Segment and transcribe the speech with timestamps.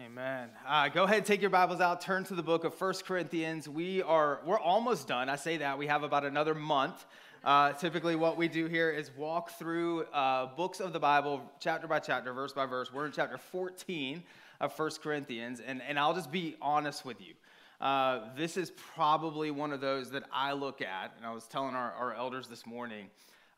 [0.00, 0.48] Amen.
[0.64, 3.68] Uh, go ahead, take your Bibles out, turn to the book of First Corinthians.
[3.68, 5.28] We are we're almost done.
[5.28, 7.04] I say that we have about another month.
[7.42, 11.88] Uh, typically, what we do here is walk through uh, books of the Bible, chapter
[11.88, 12.92] by chapter, verse by verse.
[12.92, 14.22] We're in chapter 14
[14.60, 17.34] of First Corinthians, and, and I'll just be honest with you.
[17.80, 21.74] Uh, this is probably one of those that I look at, and I was telling
[21.74, 23.08] our, our elders this morning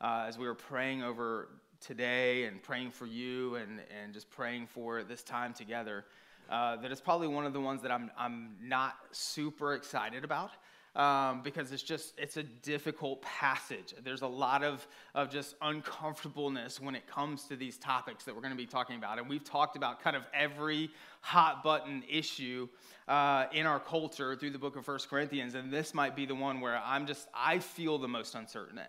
[0.01, 1.49] uh, as we were praying over
[1.79, 6.03] today and praying for you and, and just praying for this time together
[6.51, 10.51] uh, that probably one of the ones that I'm, I'm not super excited about.
[10.93, 13.93] Um, because it's just it's a difficult passage.
[14.03, 18.41] There's a lot of, of just uncomfortableness when it comes to these topics that we're
[18.41, 19.17] going to be talking about.
[19.17, 20.89] And we've talked about kind of every
[21.21, 22.67] hot button issue
[23.07, 25.55] uh, in our culture through the book of first corinthians.
[25.55, 28.85] And this might be the one where i'm just i feel the most uncertain in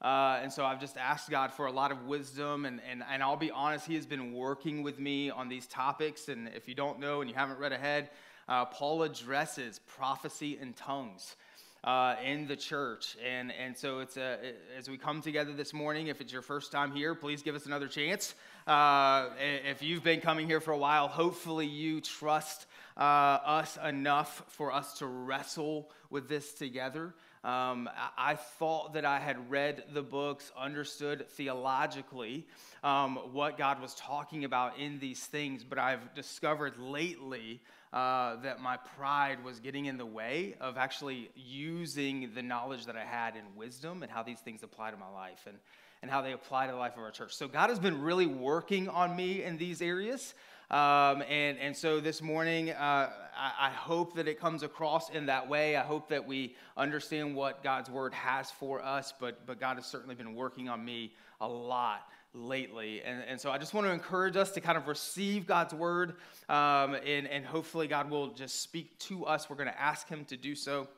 [0.00, 2.64] uh, and so I've just asked God for a lot of wisdom.
[2.64, 6.28] And, and, and I'll be honest, He has been working with me on these topics.
[6.28, 8.10] And if you don't know and you haven't read ahead,
[8.48, 11.36] uh, Paul addresses prophecy and tongues.
[11.84, 13.16] Uh, in the church.
[13.24, 14.36] And, and so it's a,
[14.76, 17.66] as we come together this morning, if it's your first time here, please give us
[17.66, 18.34] another chance.
[18.66, 24.42] Uh, if you've been coming here for a while, hopefully you trust uh, us enough
[24.48, 27.14] for us to wrestle with this together.
[27.44, 32.46] Um, I, thought that I had read the books, understood theologically
[32.82, 37.60] um, what God was talking about in these things, but I've discovered lately
[37.92, 42.96] uh, that my pride was getting in the way of actually using the knowledge that
[42.96, 45.46] I had in wisdom and how these things apply to my life.
[45.46, 45.58] And,
[46.02, 47.34] and how they apply to the life of our church.
[47.34, 50.34] So God has been really working on me in these areas.
[50.70, 52.74] Um, and, and so this morning, uh,
[53.34, 55.76] I, I, hope that it comes across in that way.
[55.76, 59.86] I hope that we understand what God's word has for us, but, but God has
[59.86, 62.02] certainly been working on me a lot
[62.34, 63.02] lately.
[63.02, 66.16] And, and so I just want to encourage us to kind of receive God's word,
[66.50, 69.48] um, and, and hopefully God will just speak to us.
[69.48, 70.88] We're going to ask Him to do so.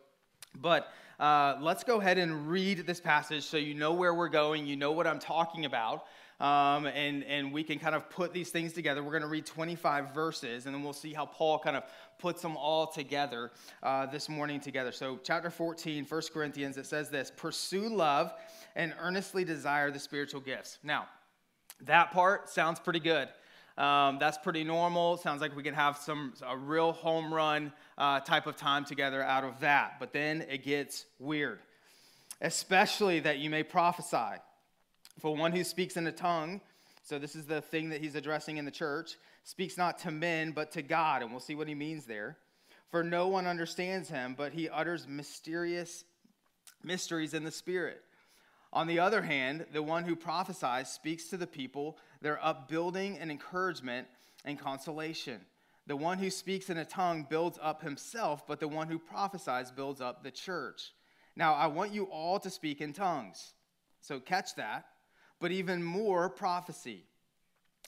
[0.59, 4.66] But uh, let's go ahead and read this passage so you know where we're going,
[4.66, 6.05] you know what I'm talking about
[6.41, 9.03] um, and, and we can kind of put these things together.
[9.03, 11.84] We're going to read 25 verses, and then we'll see how Paul kind of
[12.19, 13.50] puts them all together
[13.83, 14.91] uh, this morning together.
[14.91, 18.32] So, chapter 14, 1 Corinthians, it says this Pursue love
[18.75, 20.78] and earnestly desire the spiritual gifts.
[20.82, 21.09] Now,
[21.82, 23.28] that part sounds pretty good.
[23.81, 25.17] Um, that's pretty normal.
[25.17, 29.23] Sounds like we can have some a real home run uh, type of time together
[29.23, 29.95] out of that.
[29.99, 31.61] But then it gets weird,
[32.43, 34.39] especially that you may prophesy.
[35.19, 36.61] For one who speaks in a tongue,
[37.05, 40.53] so this is the thing that he's addressing in the church, speaks not to men,
[40.53, 41.23] but to God.
[41.23, 42.37] And we'll see what he means there.
[42.91, 46.05] For no one understands him, but he utters mysterious
[46.85, 48.03] mysteries in the Spirit.
[48.73, 53.31] On the other hand, the one who prophesies speaks to the people their upbuilding and
[53.31, 54.06] encouragement
[54.44, 55.41] and consolation.
[55.86, 59.70] The one who speaks in a tongue builds up himself, but the one who prophesies
[59.70, 60.92] builds up the church.
[61.36, 63.54] Now, I want you all to speak in tongues.
[64.03, 64.86] So, catch that
[65.41, 67.04] but even more prophecy.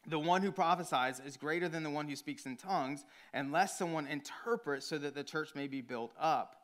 [0.09, 4.09] The one who prophesies is greater than the one who speaks in tongues, unless someone
[4.09, 6.56] interprets so that the church may be built up.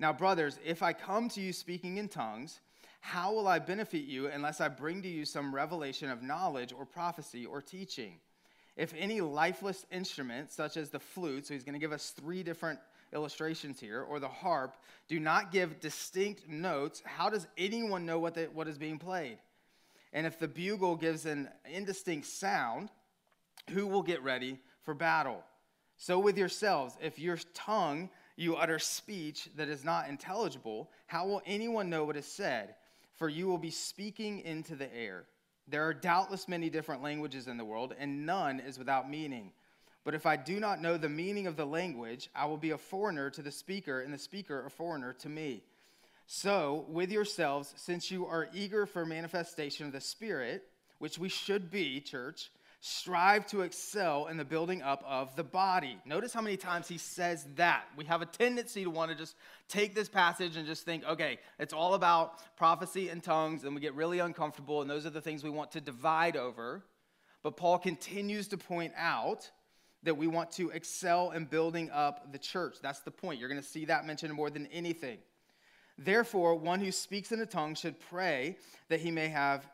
[0.00, 2.60] Now, brothers, if I come to you speaking in tongues,
[3.00, 6.84] how will I benefit you unless I bring to you some revelation of knowledge or
[6.84, 8.20] prophecy or teaching?
[8.76, 12.42] If any lifeless instrument, such as the flute, so he's going to give us three
[12.42, 12.78] different
[13.12, 14.76] illustrations here, or the harp,
[15.08, 19.38] do not give distinct notes, how does anyone know what, what is being played?
[20.12, 22.90] And if the bugle gives an indistinct sound,
[23.70, 25.42] who will get ready for battle?
[25.96, 31.42] So with yourselves, if your tongue you utter speech that is not intelligible, how will
[31.44, 32.74] anyone know what is said?
[33.20, 35.24] For you will be speaking into the air.
[35.68, 39.52] There are doubtless many different languages in the world, and none is without meaning.
[40.04, 42.78] But if I do not know the meaning of the language, I will be a
[42.78, 45.62] foreigner to the speaker, and the speaker a foreigner to me.
[46.26, 50.64] So, with yourselves, since you are eager for manifestation of the Spirit,
[50.98, 52.50] which we should be, church,
[52.80, 55.98] strive to excel in the building up of the body.
[56.06, 57.84] Notice how many times he says that.
[57.96, 59.36] We have a tendency to want to just
[59.68, 63.82] take this passage and just think, okay, it's all about prophecy and tongues, and we
[63.82, 66.82] get really uncomfortable, and those are the things we want to divide over.
[67.42, 69.50] But Paul continues to point out
[70.02, 72.76] that we want to excel in building up the church.
[72.80, 73.38] That's the point.
[73.38, 75.18] You're going to see that mentioned more than anything.
[75.98, 78.56] Therefore, one who speaks in a tongue should pray
[78.88, 79.66] that he may have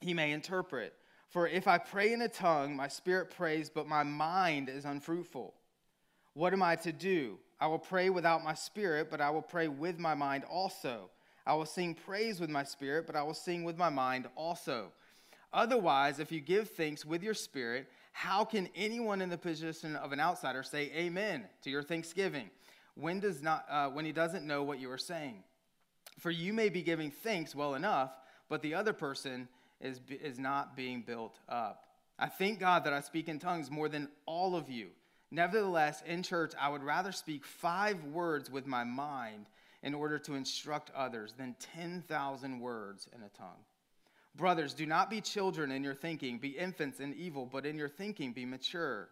[0.00, 0.92] he may interpret.
[1.34, 5.52] For if I pray in a tongue, my spirit prays, but my mind is unfruitful.
[6.34, 7.40] What am I to do?
[7.60, 11.10] I will pray without my spirit, but I will pray with my mind also.
[11.44, 14.92] I will sing praise with my spirit, but I will sing with my mind also.
[15.52, 20.12] Otherwise, if you give thanks with your spirit, How can anyone in the position of
[20.12, 22.48] an outsider say amen to your thanksgiving
[22.94, 25.42] when, does not, uh, when he doesn't know what you are saying?
[26.20, 28.12] For you may be giving thanks well enough,
[28.48, 29.48] but the other person
[29.84, 31.84] is, is not being built up.
[32.18, 34.88] I thank God that I speak in tongues more than all of you.
[35.30, 39.46] Nevertheless, in church, I would rather speak five words with my mind
[39.82, 43.64] in order to instruct others than 10,000 words in a tongue.
[44.36, 47.88] Brothers, do not be children in your thinking, be infants in evil, but in your
[47.88, 49.08] thinking be mature.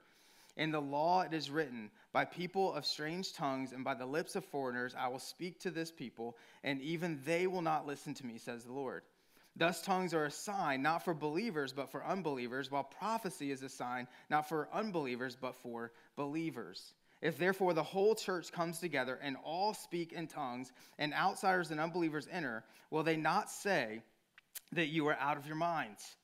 [0.57, 4.37] In the law it is written, By people of strange tongues and by the lips
[4.37, 8.27] of foreigners I will speak to this people, and even they will not listen to
[8.27, 9.03] me, says the Lord.
[9.55, 13.69] Thus, tongues are a sign not for believers, but for unbelievers, while prophecy is a
[13.69, 16.95] sign not for unbelievers, but for believers.
[17.21, 21.79] If therefore the whole church comes together and all speak in tongues, and outsiders and
[21.79, 24.03] unbelievers enter, will they not say
[24.73, 26.17] that you are out of your minds?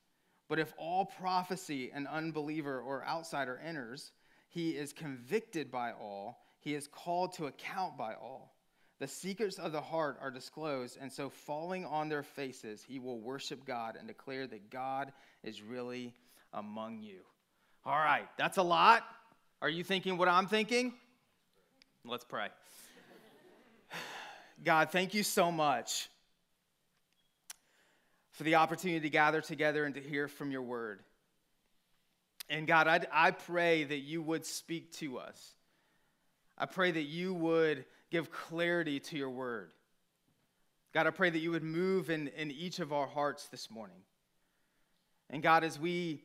[0.49, 4.11] But if all prophecy an unbeliever or outsider enters,
[4.49, 8.55] he is convicted by all, he is called to account by all.
[8.99, 13.19] The secrets of the heart are disclosed, and so falling on their faces, he will
[13.19, 16.13] worship God and declare that God is really
[16.53, 17.19] among you.
[17.85, 19.03] All right, that's a lot.
[19.61, 20.93] Are you thinking what I'm thinking?
[22.03, 22.47] Let's pray.
[24.65, 26.09] God, thank you so much
[28.31, 30.99] for the opportunity to gather together and to hear from your word.
[32.49, 35.53] And God, I, I pray that you would speak to us.
[36.57, 39.71] I pray that you would give clarity to your word.
[40.93, 44.01] God, I pray that you would move in, in each of our hearts this morning.
[45.29, 46.23] And God, as we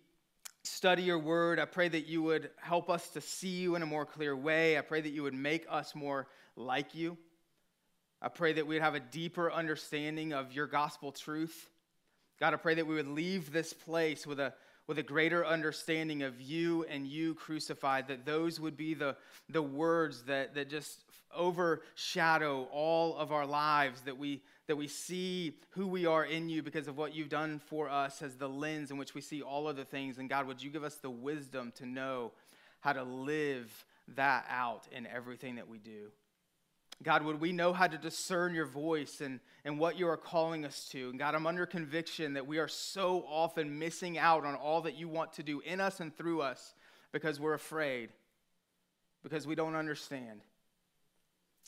[0.62, 3.86] study your word, I pray that you would help us to see you in a
[3.86, 4.78] more clear way.
[4.78, 6.26] I pray that you would make us more
[6.56, 7.18] like you.
[8.22, 11.68] I pray that we'd have a deeper understanding of your gospel truth.
[12.40, 14.54] God, I pray that we would leave this place with a
[14.86, 19.16] with a greater understanding of you and you crucified, that those would be the,
[19.48, 21.04] the words that, that just
[21.34, 26.62] overshadow all of our lives, that we, that we see who we are in you
[26.62, 29.68] because of what you've done for us as the lens in which we see all
[29.68, 30.18] of the things.
[30.18, 32.32] And God, would you give us the wisdom to know
[32.80, 33.84] how to live
[34.16, 36.10] that out in everything that we do?
[37.02, 40.64] God, would we know how to discern your voice and, and what you are calling
[40.64, 41.10] us to?
[41.10, 44.96] And God, I'm under conviction that we are so often missing out on all that
[44.96, 46.74] you want to do in us and through us
[47.12, 48.10] because we're afraid,
[49.22, 50.40] because we don't understand.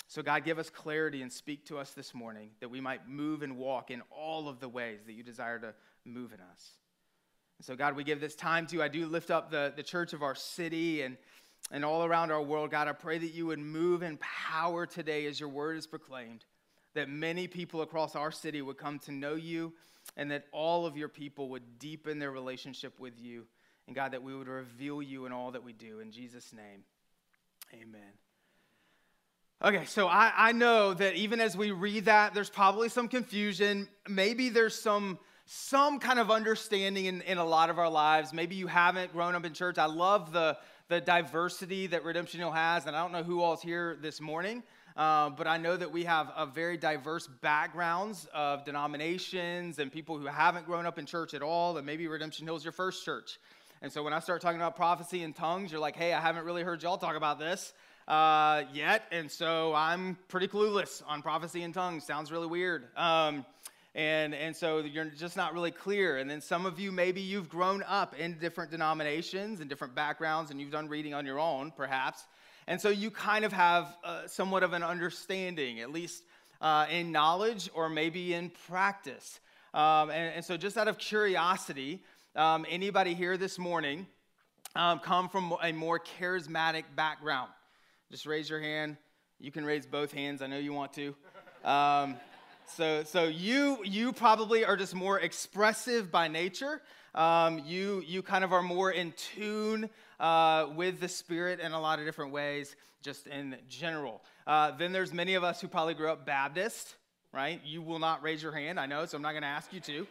[0.09, 3.43] So, God, give us clarity and speak to us this morning that we might move
[3.43, 5.75] and walk in all of the ways that you desire to
[6.05, 6.71] move in us.
[7.59, 8.83] And so, God, we give this time to you.
[8.83, 11.17] I do lift up the, the church of our city and
[11.71, 15.27] and all around our world, God, I pray that you would move in power today
[15.27, 16.45] as your word is proclaimed,
[16.95, 19.73] that many people across our city would come to know you,
[20.17, 23.47] and that all of your people would deepen their relationship with you.
[23.87, 26.01] And God, that we would reveal you in all that we do.
[26.01, 26.85] In Jesus' name,
[27.73, 28.13] amen.
[29.63, 33.89] Okay, so I, I know that even as we read that, there's probably some confusion.
[34.09, 38.33] Maybe there's some some kind of understanding in, in a lot of our lives.
[38.33, 39.79] Maybe you haven't grown up in church.
[39.79, 40.59] I love the
[40.89, 42.87] the diversity that Redemption Hill has.
[42.87, 44.63] And I don't know who all's here this morning,
[44.97, 50.19] uh, but I know that we have a very diverse backgrounds of denominations and people
[50.19, 53.05] who haven't grown up in church at all, and maybe Redemption Hill is your first
[53.05, 53.39] church.
[53.83, 56.45] And so when I start talking about prophecy in tongues, you're like, hey, I haven't
[56.45, 57.75] really heard y'all talk about this
[58.09, 59.03] uh, yet.
[59.13, 62.05] And so I'm pretty clueless on prophecy in tongues.
[62.05, 62.85] Sounds really weird.
[62.97, 63.45] Um,
[63.97, 66.19] and, and so you're just not really clear.
[66.19, 70.51] And then some of you, maybe you've grown up in different denominations and different backgrounds,
[70.51, 72.27] and you've done reading on your own, perhaps.
[72.67, 76.25] And so you kind of have uh, somewhat of an understanding, at least
[76.61, 79.41] uh, in knowledge or maybe in practice.
[79.73, 82.03] Um, and, and, so, just out of curiosity,
[82.35, 84.07] um, anybody here this morning
[84.75, 87.51] um, come from a more charismatic background?
[88.11, 88.99] Just raise your hand.
[89.41, 90.43] You can raise both hands.
[90.43, 91.15] I know you want to.
[92.69, 96.83] So, so you, you probably are just more expressive by nature.
[97.15, 101.81] Um, you, you kind of are more in tune uh, with the Spirit in a
[101.81, 104.23] lot of different ways, just in general.
[104.47, 106.97] Uh, then there's many of us who probably grew up Baptist,
[107.33, 107.61] right?
[107.65, 109.81] You will not raise your hand, I know, so I'm not going to ask you
[109.81, 110.07] to.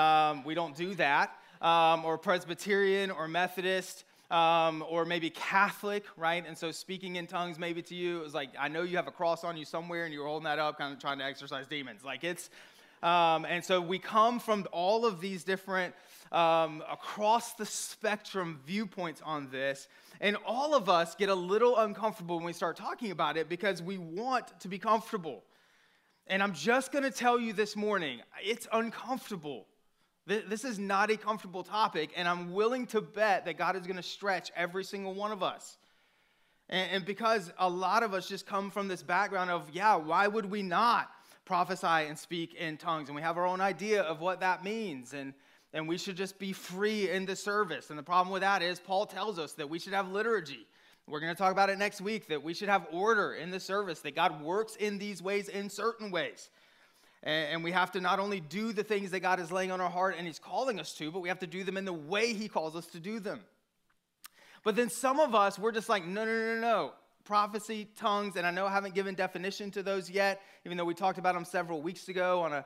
[0.00, 1.36] Um, we don't do that.
[1.60, 6.44] Um, or Presbyterian or Methodist um, or maybe Catholic, right?
[6.46, 9.12] And so speaking in tongues maybe to you is like, I know you have a
[9.12, 12.04] cross on you somewhere and you're holding that up, kind of trying to exorcise demons.
[12.04, 12.50] Like it's,
[13.02, 15.94] um, and so we come from all of these different,
[16.32, 19.88] um, across the spectrum viewpoints on this.
[20.20, 23.82] And all of us get a little uncomfortable when we start talking about it because
[23.82, 25.42] we want to be comfortable.
[26.26, 29.66] And I'm just going to tell you this morning it's uncomfortable.
[30.26, 33.96] This is not a comfortable topic, and I'm willing to bet that God is going
[33.96, 35.78] to stretch every single one of us.
[36.68, 40.46] And, because a lot of us just come from this background of, yeah, why would
[40.46, 41.10] we not
[41.44, 43.08] prophesy and speak in tongues?
[43.08, 45.12] And we have our own idea of what that means.
[45.12, 45.34] And,
[45.72, 47.90] and we should just be free in the service.
[47.90, 50.64] And the problem with that is, Paul tells us that we should have liturgy.
[51.08, 53.58] We're going to talk about it next week that we should have order in the
[53.58, 56.50] service, that God works in these ways in certain ways.
[57.22, 59.90] And we have to not only do the things that God is laying on our
[59.90, 62.32] heart and He's calling us to, but we have to do them in the way
[62.32, 63.40] He calls us to do them.
[64.64, 66.92] But then some of us, we're just like, no, no, no, no.
[67.24, 70.94] Prophecy, tongues, and I know I haven't given definition to those yet, even though we
[70.94, 72.64] talked about them several weeks ago on a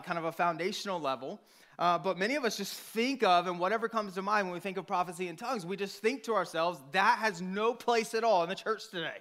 [0.00, 1.40] kind of a foundational level.
[1.78, 4.60] Uh, but many of us just think of, and whatever comes to mind when we
[4.60, 8.24] think of prophecy and tongues, we just think to ourselves, that has no place at
[8.24, 9.18] all in the church today.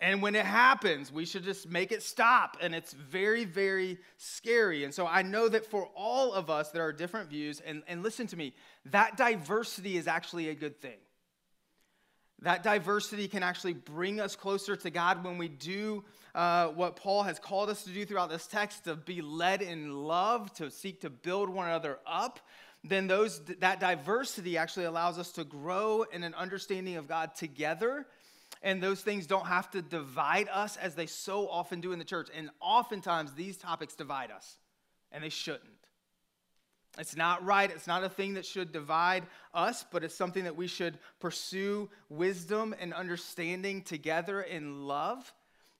[0.00, 2.56] And when it happens, we should just make it stop.
[2.60, 4.84] And it's very, very scary.
[4.84, 7.60] And so I know that for all of us, there are different views.
[7.64, 8.54] And, and listen to me,
[8.86, 10.98] that diversity is actually a good thing.
[12.42, 17.24] That diversity can actually bring us closer to God when we do uh, what Paul
[17.24, 21.00] has called us to do throughout this text to be led in love, to seek
[21.00, 22.38] to build one another up.
[22.84, 28.06] Then those, that diversity actually allows us to grow in an understanding of God together
[28.62, 32.04] and those things don't have to divide us as they so often do in the
[32.04, 32.28] church.
[32.36, 34.58] And oftentimes these topics divide us,
[35.12, 35.72] and they shouldn't.
[36.98, 37.70] It's not right.
[37.70, 39.24] It's not a thing that should divide
[39.54, 45.32] us, but it's something that we should pursue wisdom and understanding together in love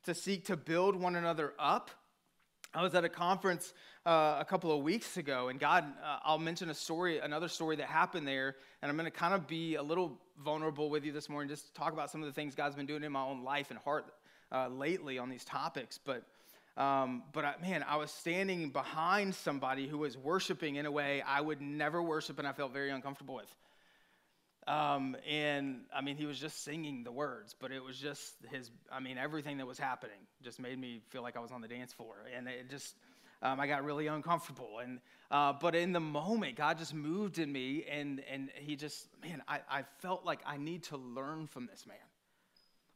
[0.05, 1.91] to seek to build one another up.
[2.73, 3.73] I was at a conference
[4.07, 7.77] uh, a couple of weeks ago, and God, uh, I'll mention a story, another story
[7.77, 11.13] that happened there, and I'm going to kind of be a little vulnerable with you
[11.13, 13.45] this morning, just talk about some of the things God's been doing in my own
[13.45, 14.07] life and heart
[14.53, 15.99] uh, lately on these topics.
[15.99, 16.23] But,
[16.77, 21.23] um, but I, man, I was standing behind somebody who was worshiping in a way
[21.23, 23.55] I would never worship, and I felt very uncomfortable with.
[24.67, 28.71] Um, and I mean, he was just singing the words, but it was just his,
[28.93, 31.69] I mean, everything that was happening just made me feel like I was on the
[31.69, 32.17] dance floor.
[32.37, 32.95] And it just,
[33.43, 34.81] um, I got really uncomfortable.
[34.83, 39.09] And, uh, but in the moment, God just moved in me, and, and he just,
[39.23, 41.97] man, I, I felt like I need to learn from this man.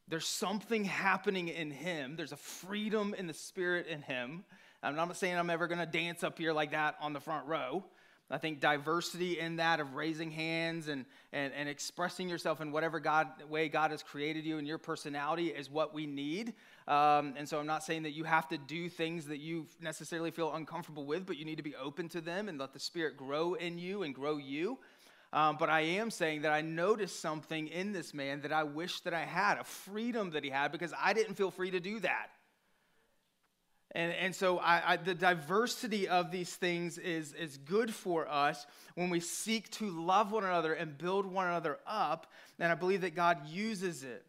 [0.09, 4.45] There's something happening in him, there's a freedom in the spirit in him.
[4.83, 7.47] I'm not saying I'm ever going to dance up here like that on the front
[7.47, 7.85] row.
[8.33, 12.99] I think diversity in that of raising hands and, and, and expressing yourself in whatever
[12.99, 16.55] God, way God has created you and your personality is what we need.
[16.89, 20.31] Um, and so I'm not saying that you have to do things that you necessarily
[20.31, 23.19] feel uncomfortable with, but you need to be open to them and let the Spirit
[23.19, 24.79] grow in you and grow you.
[25.35, 29.01] Um, but I am saying that I noticed something in this man that I wish
[29.01, 32.01] that I had, a freedom that he had, because I didn't feel free to do
[32.01, 32.29] that.
[33.95, 38.67] And, and so I, I, the diversity of these things is, is good for us
[38.95, 42.27] when we seek to love one another and build one another up.
[42.59, 44.25] And I believe that God uses it.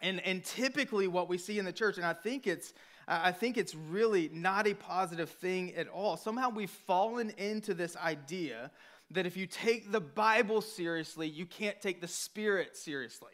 [0.00, 2.72] And, and typically what we see in the church, and I think it's
[3.10, 6.18] I think it's really not a positive thing at all.
[6.18, 8.70] Somehow we've fallen into this idea
[9.12, 13.32] that if you take the Bible seriously, you can't take the Spirit seriously.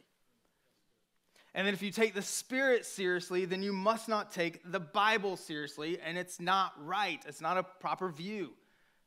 [1.55, 5.37] And then if you take the Spirit seriously, then you must not take the Bible
[5.37, 7.23] seriously, and it's not right.
[7.27, 8.51] It's not a proper view.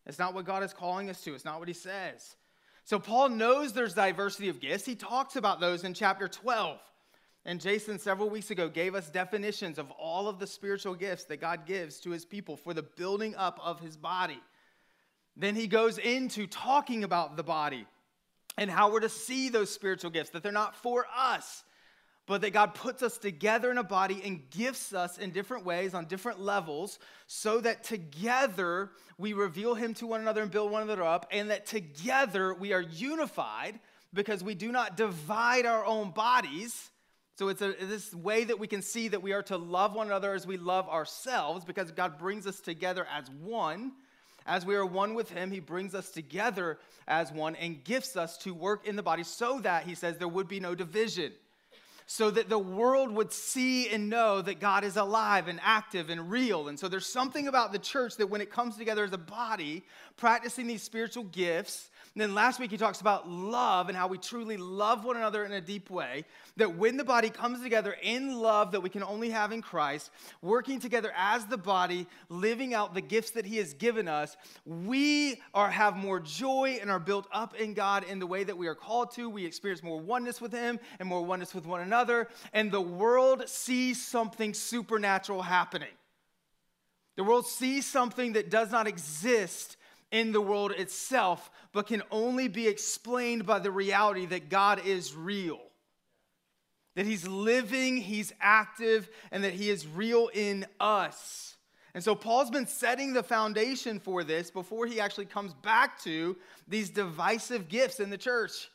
[0.05, 2.35] It's not what God is calling us to, it's not what He says.
[2.85, 4.85] So Paul knows there's diversity of gifts.
[4.85, 6.79] He talks about those in chapter 12.
[7.43, 11.41] And Jason, several weeks ago, gave us definitions of all of the spiritual gifts that
[11.41, 14.39] God gives to his people for the building up of his body.
[15.35, 17.85] Then he goes into talking about the body
[18.57, 21.63] and how we're to see those spiritual gifts, that they're not for us,
[22.27, 25.93] but that God puts us together in a body and gifts us in different ways
[25.93, 30.83] on different levels so that together we reveal Him to one another and build one
[30.83, 33.79] another up, and that together we are unified
[34.13, 36.91] because we do not divide our own bodies.
[37.37, 40.07] So it's a, this way that we can see that we are to love one
[40.07, 43.93] another as we love ourselves because God brings us together as one.
[44.45, 48.37] As we are one with Him, He brings us together as one and gifts us
[48.39, 51.31] to work in the body so that, He says, there would be no division
[52.09, 56.31] so that the world would see and know that God is alive and active and
[56.31, 56.69] real.
[56.69, 59.83] And so there's something about the church that when it comes together as a body,
[60.15, 64.17] practicing these spiritual gifts, and then last week he talks about love and how we
[64.17, 66.25] truly love one another in a deep way.
[66.55, 70.09] That when the body comes together in love that we can only have in Christ,
[70.41, 75.39] working together as the body, living out the gifts that he has given us, we
[75.53, 78.65] are have more joy and are built up in God in the way that we
[78.65, 79.29] are called to.
[79.29, 83.47] We experience more oneness with him and more oneness with one another, and the world
[83.47, 85.93] sees something supernatural happening.
[87.15, 89.76] The world sees something that does not exist
[90.11, 95.15] in the world itself, but can only be explained by the reality that God is
[95.15, 95.59] real.
[96.95, 101.57] That He's living, He's active, and that He is real in us.
[101.97, 106.37] And so Paul's been setting the foundation for this before he actually comes back to
[106.67, 108.69] these divisive gifts in the church.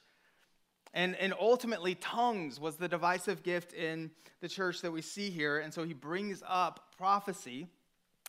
[0.92, 4.10] And, and ultimately, tongues was the divisive gift in
[4.40, 5.60] the church that we see here.
[5.60, 7.68] And so he brings up prophecy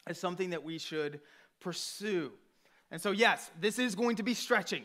[0.05, 1.19] as something that we should
[1.59, 2.31] pursue.
[2.93, 4.83] And so, yes, this is going to be stretching.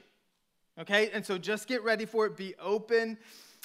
[0.80, 1.10] Okay?
[1.12, 2.36] And so just get ready for it.
[2.36, 3.18] Be open.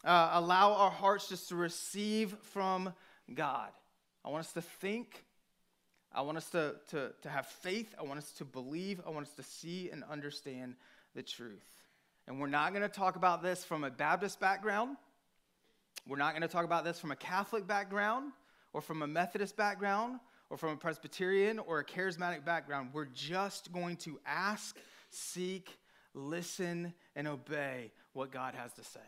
[0.03, 2.93] Uh, allow our hearts just to receive from
[3.33, 3.69] God.
[4.23, 5.23] I want us to think
[6.15, 7.95] I want us to, to, to have faith.
[7.99, 9.01] I want us to believe.
[9.05, 10.75] I want us to see and understand
[11.15, 11.65] the truth.
[12.27, 14.97] And we're not going to talk about this from a Baptist background.
[16.07, 18.31] We're not going to talk about this from a Catholic background
[18.73, 20.19] or from a Methodist background
[20.53, 22.89] or from a Presbyterian or a charismatic background.
[22.93, 24.77] We're just going to ask,
[25.09, 25.79] seek,
[26.13, 28.99] listen, and obey what God has to say.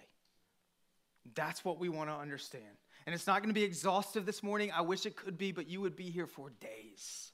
[1.36, 2.64] That's what we want to understand.
[3.06, 4.72] And it's not going to be exhaustive this morning.
[4.76, 7.32] I wish it could be, but you would be here for days.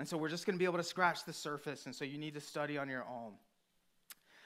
[0.00, 1.86] And so we're just going to be able to scratch the surface.
[1.86, 3.34] And so you need to study on your own.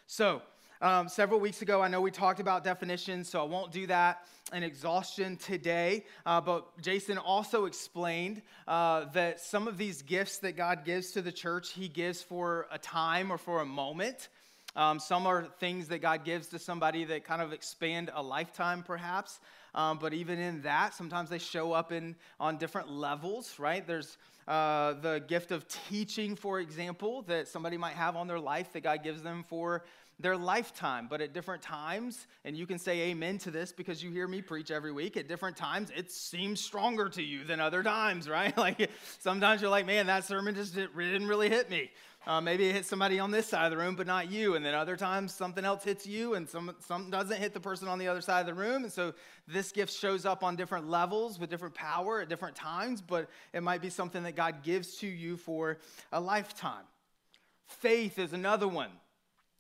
[0.07, 0.43] So,
[0.83, 4.27] um, several weeks ago, I know we talked about definitions, so I won't do that
[4.53, 6.05] in exhaustion today.
[6.27, 11.23] Uh, but Jason also explained uh, that some of these gifts that God gives to
[11.23, 14.29] the church, He gives for a time or for a moment.
[14.75, 18.83] Um, some are things that God gives to somebody that kind of expand a lifetime,
[18.83, 19.41] perhaps.
[19.75, 23.87] Um, but even in that, sometimes they show up in on different levels, right?
[23.87, 28.73] There's uh, the gift of teaching, for example, that somebody might have on their life
[28.75, 29.83] that God gives them for
[30.19, 34.11] their lifetime, but at different times, and you can say amen to this because you
[34.11, 37.83] hear me preach every week, at different times it seems stronger to you than other
[37.83, 38.57] times, right?
[38.57, 41.91] Like sometimes you're like, man, that sermon just didn't really hit me.
[42.27, 44.57] Uh, maybe it hits somebody on this side of the room, but not you.
[44.57, 47.87] And then other times something else hits you and some, some doesn't hit the person
[47.87, 48.83] on the other side of the room.
[48.83, 49.15] And so
[49.47, 53.63] this gift shows up on different levels with different power at different times, but it
[53.63, 55.79] might be something that God gives to you for
[56.13, 56.83] a lifetime.
[57.67, 58.91] Faith is another one.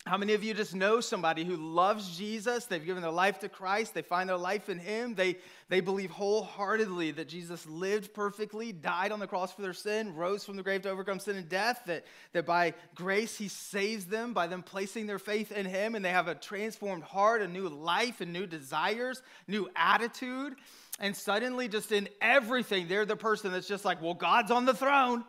[0.07, 2.66] How many of you just know somebody who loves Jesus?
[2.66, 3.92] They've given their life to Christ.
[3.92, 5.16] They find their life in Him.
[5.16, 5.38] They,
[5.69, 10.45] they believe wholeheartedly that Jesus lived perfectly, died on the cross for their sin, rose
[10.45, 14.33] from the grave to overcome sin and death, that, that by grace He saves them
[14.33, 17.69] by them placing their faith in Him, and they have a transformed heart, a new
[17.69, 20.55] life, and new desires, new attitude.
[21.01, 24.75] And suddenly, just in everything, they're the person that's just like, well, God's on the
[24.75, 25.25] throne.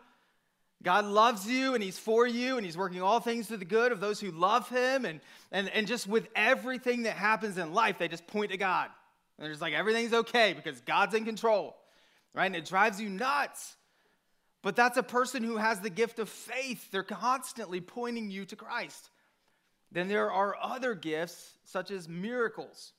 [0.84, 3.92] God loves you and He's for you and He's working all things to the good
[3.92, 5.06] of those who love Him.
[5.06, 5.20] And,
[5.52, 8.90] and, and just with everything that happens in life, they just point to God.
[9.38, 11.76] And they're just like, everything's okay because God's in control,
[12.34, 12.46] right?
[12.46, 13.76] And it drives you nuts.
[14.62, 16.92] But that's a person who has the gift of faith.
[16.92, 19.10] They're constantly pointing you to Christ.
[19.92, 22.92] Then there are other gifts, such as miracles,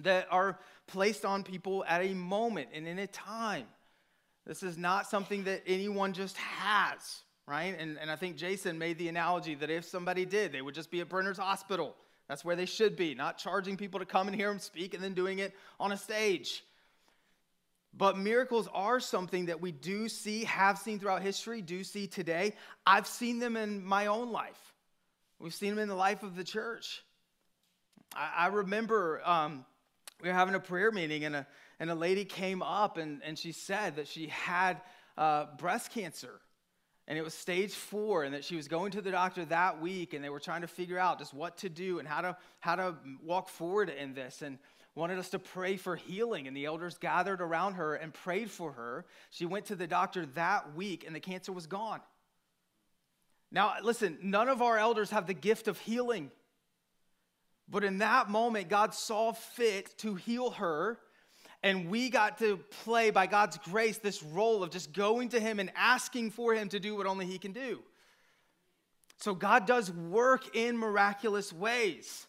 [0.00, 3.66] that are placed on people at a moment and in a time.
[4.46, 7.74] This is not something that anyone just has, right?
[7.78, 10.90] And, and I think Jason made the analogy that if somebody did, they would just
[10.90, 11.94] be at Brenner's Hospital.
[12.28, 15.02] That's where they should be, not charging people to come and hear them speak and
[15.02, 16.62] then doing it on a stage.
[17.96, 22.54] But miracles are something that we do see, have seen throughout history, do see today.
[22.86, 24.74] I've seen them in my own life.
[25.38, 27.02] We've seen them in the life of the church.
[28.14, 29.64] I, I remember um,
[30.22, 31.46] we were having a prayer meeting, and a,
[31.80, 34.80] and a lady came up and, and she said that she had
[35.16, 36.40] uh, breast cancer.
[37.06, 40.14] And it was stage four and that she was going to the doctor that week
[40.14, 42.76] and they were trying to figure out just what to do and how to how
[42.76, 44.58] to walk forward in this and
[44.94, 46.48] wanted us to pray for healing.
[46.48, 49.04] And the elders gathered around her and prayed for her.
[49.30, 52.00] She went to the doctor that week and the cancer was gone.
[53.52, 56.30] Now listen none of our elders have the gift of healing.
[57.68, 60.98] But in that moment god saw fit to heal her
[61.64, 65.58] and we got to play, by God's grace, this role of just going to Him
[65.58, 67.80] and asking for Him to do what only He can do.
[69.16, 72.26] So God does work in miraculous ways.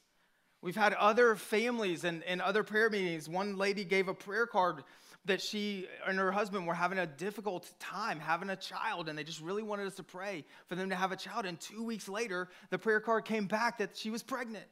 [0.61, 3.27] We've had other families and, and other prayer meetings.
[3.27, 4.85] One lady gave a prayer card
[5.25, 9.25] that she and her husband were having a difficult time having a child, and they
[9.25, 11.45] just really wanted us to pray for them to have a child.
[11.45, 14.65] And two weeks later, the prayer card came back that she was pregnant.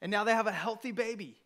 [0.00, 1.36] And now they have a healthy baby.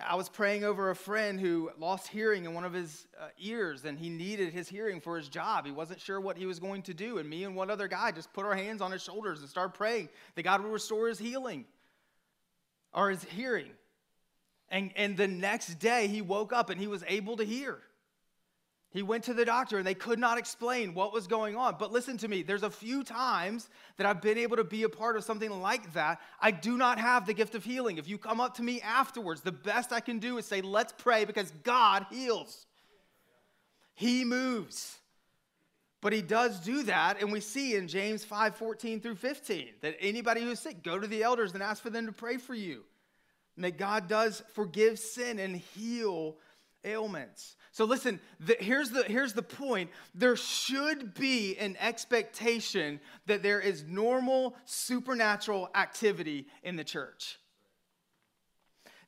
[0.00, 3.84] I was praying over a friend who lost hearing in one of his uh, ears
[3.84, 5.66] and he needed his hearing for his job.
[5.66, 7.18] He wasn't sure what he was going to do.
[7.18, 9.74] And me and one other guy just put our hands on his shoulders and started
[9.74, 11.64] praying that God would restore his healing
[12.92, 13.70] or his hearing.
[14.68, 17.78] And, and the next day he woke up and he was able to hear.
[18.94, 21.74] He went to the doctor and they could not explain what was going on.
[21.80, 24.88] But listen to me, there's a few times that I've been able to be a
[24.88, 26.20] part of something like that.
[26.40, 27.98] I do not have the gift of healing.
[27.98, 30.94] If you come up to me afterwards, the best I can do is say, let's
[30.96, 32.66] pray because God heals.
[33.94, 34.96] He moves.
[36.00, 39.96] But he does do that, and we see in James 5 14 through 15 that
[39.98, 42.84] anybody who's sick, go to the elders and ask for them to pray for you.
[43.56, 46.36] And that God does forgive sin and heal
[46.84, 47.56] ailments.
[47.74, 49.90] So listen, the, here's, the, here's the point.
[50.14, 57.40] There should be an expectation that there is normal supernatural activity in the church.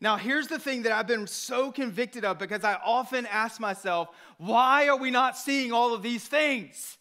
[0.00, 4.08] Now, here's the thing that I've been so convicted of because I often ask myself,
[4.36, 6.98] why are we not seeing all of these things?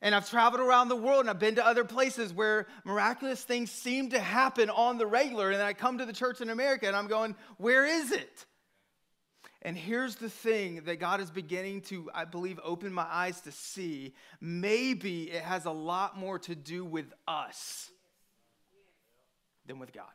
[0.00, 3.70] And I've traveled around the world and I've been to other places where miraculous things
[3.70, 5.50] seem to happen on the regular.
[5.50, 8.46] And then I come to the church in America and I'm going, where is it?
[9.62, 13.52] And here's the thing that God is beginning to, I believe, open my eyes to
[13.52, 14.14] see.
[14.40, 17.90] Maybe it has a lot more to do with us
[19.66, 20.06] than with God.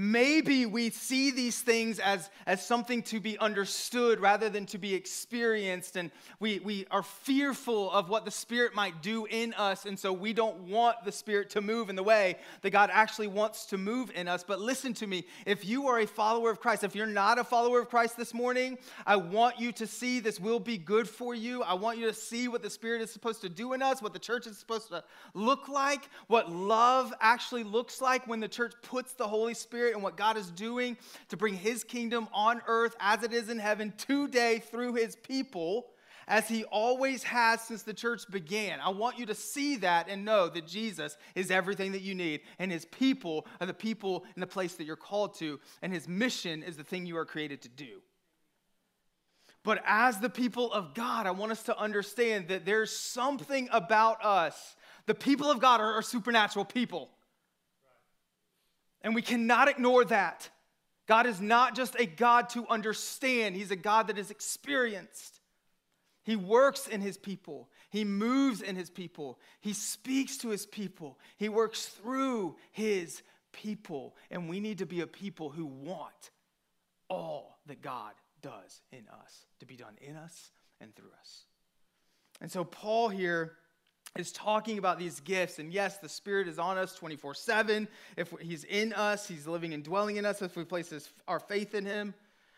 [0.00, 4.94] Maybe we see these things as, as something to be understood rather than to be
[4.94, 9.98] experienced, and we, we are fearful of what the Spirit might do in us, and
[9.98, 13.66] so we don't want the Spirit to move in the way that God actually wants
[13.66, 14.44] to move in us.
[14.46, 17.42] But listen to me if you are a follower of Christ, if you're not a
[17.42, 21.34] follower of Christ this morning, I want you to see this will be good for
[21.34, 21.64] you.
[21.64, 24.12] I want you to see what the Spirit is supposed to do in us, what
[24.12, 25.02] the church is supposed to
[25.34, 29.96] look like, what love actually looks like when the church puts the Holy Spirit Spirit
[29.96, 30.98] and what God is doing
[31.28, 35.86] to bring His kingdom on earth as it is in heaven today through His people,
[36.26, 38.80] as He always has since the church began.
[38.80, 42.42] I want you to see that and know that Jesus is everything that you need,
[42.58, 46.06] and His people are the people in the place that you're called to, and His
[46.06, 48.02] mission is the thing you are created to do.
[49.64, 54.22] But as the people of God, I want us to understand that there's something about
[54.22, 54.76] us.
[55.06, 57.08] The people of God are, are supernatural people.
[59.02, 60.48] And we cannot ignore that.
[61.06, 65.40] God is not just a God to understand, He's a God that is experienced.
[66.22, 71.18] He works in His people, He moves in His people, He speaks to His people,
[71.38, 74.14] He works through His people.
[74.30, 76.30] And we need to be a people who want
[77.08, 81.44] all that God does in us to be done in us and through us.
[82.40, 83.56] And so, Paul here
[84.18, 85.58] is talking about these gifts.
[85.58, 87.88] And yes, the Spirit is on us 24 7.
[88.16, 90.42] If He's in us, He's living and dwelling in us.
[90.42, 92.12] If we place his, our faith in Him,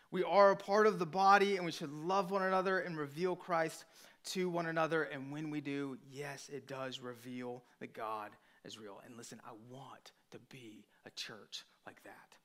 [0.09, 3.35] we are a part of the body and we should love one another and reveal
[3.35, 3.85] Christ
[4.25, 5.03] to one another.
[5.03, 8.31] And when we do, yes, it does reveal that God
[8.65, 8.99] is real.
[9.05, 12.37] And listen, I want to be a church like that.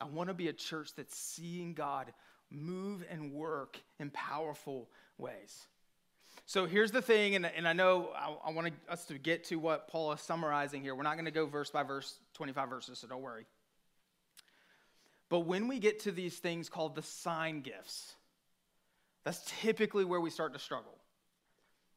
[0.00, 2.12] I want to be a church that's seeing God
[2.50, 5.66] move and work in powerful ways.
[6.46, 9.56] So here's the thing, and, and I know I, I want us to get to
[9.56, 10.94] what Paul is summarizing here.
[10.94, 13.46] We're not going to go verse by verse, 25 verses, so don't worry.
[15.30, 18.14] But when we get to these things called the sign gifts,
[19.24, 20.98] that's typically where we start to struggle.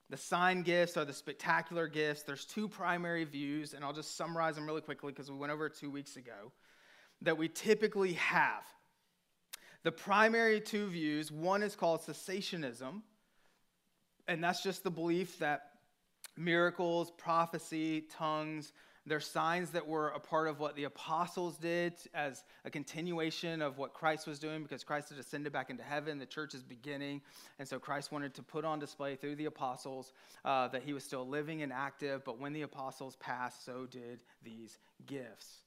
[0.09, 2.23] The sign gifts are the spectacular gifts.
[2.23, 5.65] There's two primary views, and I'll just summarize them really quickly because we went over
[5.65, 6.53] it two weeks ago,
[7.21, 8.63] that we typically have.
[9.83, 13.01] The primary two views one is called cessationism,
[14.27, 15.71] and that's just the belief that
[16.35, 18.73] miracles, prophecy, tongues,
[19.07, 23.77] they're signs that were a part of what the apostles did as a continuation of
[23.77, 26.19] what Christ was doing because Christ had ascended back into heaven.
[26.19, 27.21] The church is beginning.
[27.57, 30.11] And so Christ wanted to put on display through the apostles
[30.43, 32.25] uh, that he was still living and active.
[32.25, 35.61] But when the apostles passed, so did these gifts.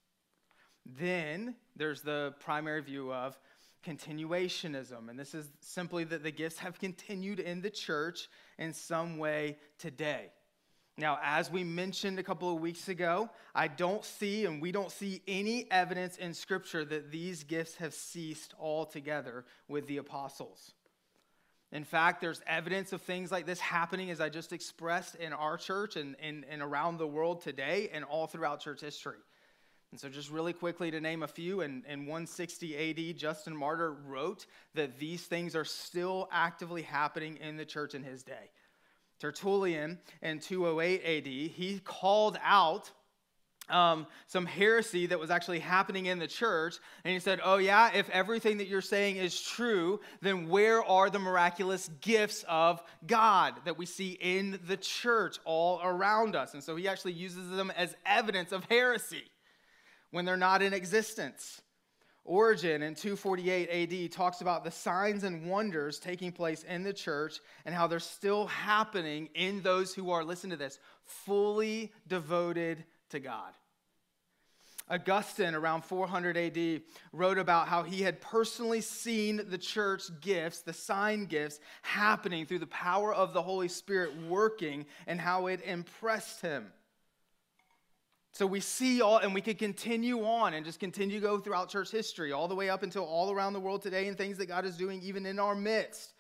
[0.85, 3.39] Then there's the primary view of
[3.85, 5.09] continuationism.
[5.09, 9.57] And this is simply that the gifts have continued in the church in some way
[9.79, 10.31] today.
[10.97, 14.91] Now, as we mentioned a couple of weeks ago, I don't see and we don't
[14.91, 20.73] see any evidence in Scripture that these gifts have ceased altogether with the apostles.
[21.73, 25.57] In fact, there's evidence of things like this happening, as I just expressed, in our
[25.57, 29.19] church and, and, and around the world today and all throughout church history.
[29.91, 33.93] And so, just really quickly to name a few, in, in 160 AD, Justin Martyr
[34.07, 38.51] wrote that these things are still actively happening in the church in his day.
[39.19, 42.91] Tertullian in 208 AD, he called out
[43.69, 46.77] um, some heresy that was actually happening in the church.
[47.05, 51.11] And he said, Oh, yeah, if everything that you're saying is true, then where are
[51.11, 56.55] the miraculous gifts of God that we see in the church all around us?
[56.55, 59.25] And so he actually uses them as evidence of heresy
[60.11, 61.61] when they're not in existence.
[62.25, 67.41] Origen in 248 AD talks about the signs and wonders taking place in the church
[67.65, 73.21] and how they're still happening in those who are, listen to this, fully devoted to
[73.21, 73.53] God.
[74.91, 80.73] Augustine, around 400 AD, wrote about how he had personally seen the church gifts, the
[80.73, 86.43] sign gifts, happening through the power of the Holy Spirit working and how it impressed
[86.43, 86.73] him.
[88.33, 91.69] So we see all, and we could continue on and just continue to go throughout
[91.69, 94.47] church history, all the way up until all around the world today, and things that
[94.47, 96.13] God is doing even in our midst.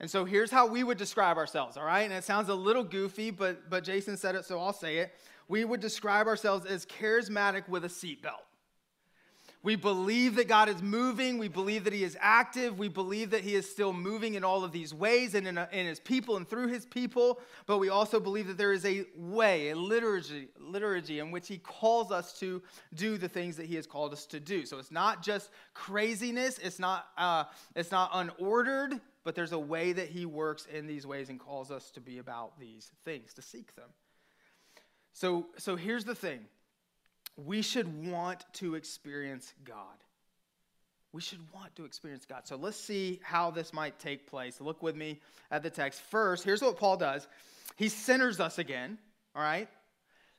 [0.00, 2.02] And so here's how we would describe ourselves, all right?
[2.02, 5.12] And it sounds a little goofy, but, but Jason said it, so I'll say it.
[5.48, 8.42] We would describe ourselves as charismatic with a seatbelt.
[9.64, 11.38] We believe that God is moving.
[11.38, 12.78] We believe that He is active.
[12.78, 15.66] We believe that He is still moving in all of these ways and in, a,
[15.72, 17.40] in His people and through His people.
[17.64, 21.56] But we also believe that there is a way, a liturgy, liturgy in which He
[21.56, 24.66] calls us to do the things that He has called us to do.
[24.66, 26.58] So it's not just craziness.
[26.58, 27.06] It's not.
[27.16, 29.00] Uh, it's not unordered.
[29.24, 32.18] But there's a way that He works in these ways and calls us to be
[32.18, 33.88] about these things, to seek them.
[35.14, 36.40] So, so here's the thing
[37.36, 39.96] we should want to experience God.
[41.12, 42.42] We should want to experience God.
[42.44, 44.60] So let's see how this might take place.
[44.60, 45.20] Look with me
[45.50, 46.00] at the text.
[46.02, 47.26] First, here's what Paul does
[47.76, 48.98] he centers us again,
[49.34, 49.68] all right?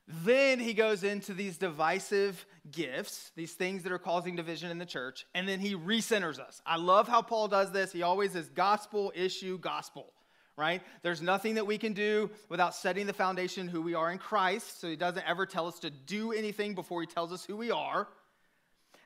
[0.07, 4.85] Then he goes into these divisive gifts, these things that are causing division in the
[4.85, 6.61] church, and then he recenters us.
[6.65, 7.91] I love how Paul does this.
[7.91, 10.13] He always is gospel, issue, gospel
[10.57, 10.81] right?
[11.01, 14.79] There's nothing that we can do without setting the foundation who we are in Christ.
[14.79, 17.71] So he doesn't ever tell us to do anything before he tells us who we
[17.71, 18.07] are.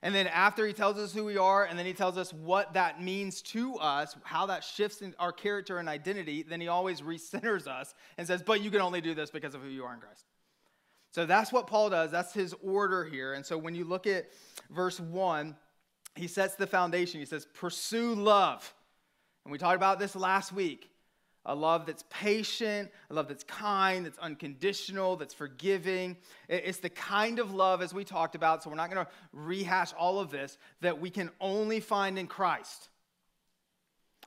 [0.02, 2.74] And then after he tells us who we are, and then he tells us what
[2.74, 7.68] that means to us, how that shifts our character and identity, then he always recenters
[7.68, 10.00] us and says, But you can only do this because of who you are in
[10.00, 10.26] Christ.
[11.12, 12.12] So that's what Paul does.
[12.12, 13.34] That's his order here.
[13.34, 14.30] And so when you look at
[14.70, 15.56] verse 1,
[16.16, 17.20] he sets the foundation.
[17.20, 18.74] He says, Pursue love.
[19.44, 20.90] And we talked about this last week
[21.50, 26.16] a love that's patient, a love that's kind, that's unconditional, that's forgiving.
[26.48, 29.92] It's the kind of love, as we talked about, so we're not going to rehash
[29.98, 32.90] all of this, that we can only find in Christ.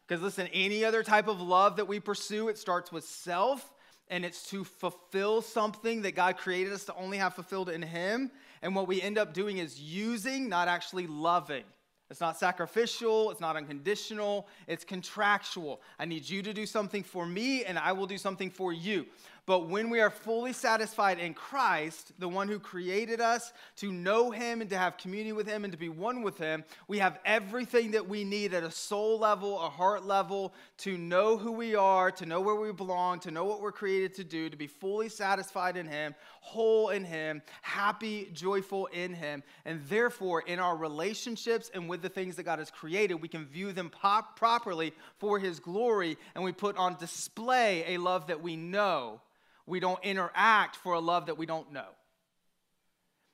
[0.07, 3.73] Because listen, any other type of love that we pursue, it starts with self
[4.09, 8.33] and it's to fulfill something that God created us to only have fulfilled in Him.
[8.63, 11.65] And what we end up doing is using, not actually loving.
[12.13, 15.81] It's not sacrificial, it's not unconditional, it's contractual.
[15.99, 19.07] I need you to do something for me, and I will do something for you.
[19.45, 24.31] But when we are fully satisfied in Christ, the one who created us, to know
[24.31, 27.19] him and to have communion with him and to be one with him, we have
[27.25, 31.75] everything that we need at a soul level, a heart level, to know who we
[31.75, 34.69] are, to know where we belong, to know what we're created to do, to be
[34.69, 39.43] fully satisfied in him, whole in him, happy, joyful in him.
[39.65, 43.45] And therefore, in our relationships and with the things that God has created, we can
[43.47, 48.41] view them pop- properly for his glory, and we put on display a love that
[48.41, 49.21] we know
[49.67, 51.89] we don't interact for a love that we don't know.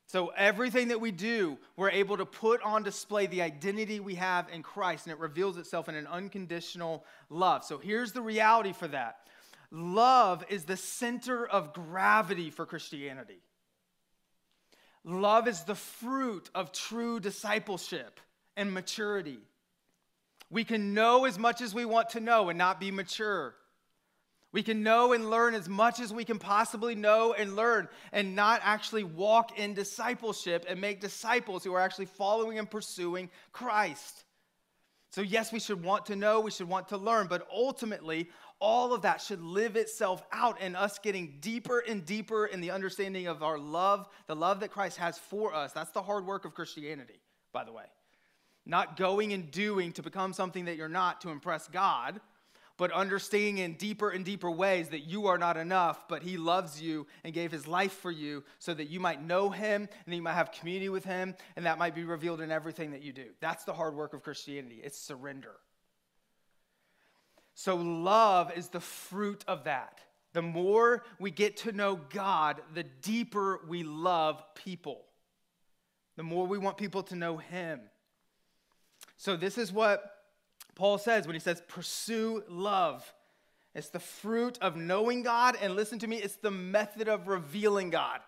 [0.07, 4.49] So, everything that we do, we're able to put on display the identity we have
[4.51, 7.63] in Christ, and it reveals itself in an unconditional love.
[7.63, 9.17] So, here's the reality for that
[9.71, 13.43] love is the center of gravity for Christianity.
[15.03, 18.19] Love is the fruit of true discipleship
[18.57, 19.39] and maturity.
[20.49, 23.53] We can know as much as we want to know and not be mature.
[24.51, 28.35] We can know and learn as much as we can possibly know and learn and
[28.35, 34.23] not actually walk in discipleship and make disciples who are actually following and pursuing Christ.
[35.11, 38.93] So, yes, we should want to know, we should want to learn, but ultimately, all
[38.93, 43.27] of that should live itself out in us getting deeper and deeper in the understanding
[43.27, 45.73] of our love, the love that Christ has for us.
[45.73, 47.21] That's the hard work of Christianity,
[47.53, 47.85] by the way.
[48.65, 52.19] Not going and doing to become something that you're not to impress God
[52.79, 56.81] but understanding in deeper and deeper ways that you are not enough, but He loves
[56.81, 60.21] you and gave His life for you so that you might know Him and you
[60.21, 63.25] might have community with Him, and that might be revealed in everything that you do.
[63.41, 65.57] That's the hard work of Christianity, it's surrender.
[67.53, 69.99] So, love is the fruit of that.
[70.31, 75.01] The more we get to know God, the deeper we love people,
[76.15, 77.81] the more we want people to know Him.
[79.17, 80.18] So, this is what
[80.79, 83.13] Paul says when he says, pursue love.
[83.75, 87.89] It's the fruit of knowing God, and listen to me, it's the method of revealing
[87.89, 88.21] God.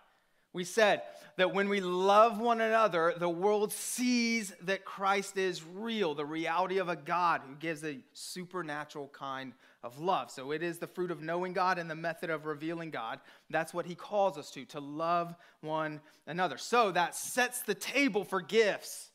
[0.52, 1.04] We said
[1.38, 6.80] that when we love one another, the world sees that Christ is real, the reality
[6.80, 10.30] of a God who gives a supernatural kind of love.
[10.30, 13.22] So it is the fruit of knowing God and the method of revealing God.
[13.50, 16.58] That's what he calls us to, to love one another.
[16.58, 19.11] So that sets the table for gifts.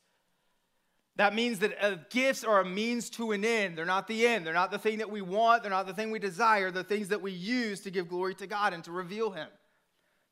[1.17, 3.77] That means that uh, gifts are a means to an end.
[3.77, 4.47] They're not the end.
[4.47, 5.63] They're not the thing that we want.
[5.63, 6.71] They're not the thing we desire.
[6.71, 9.49] They're things that we use to give glory to God and to reveal Him,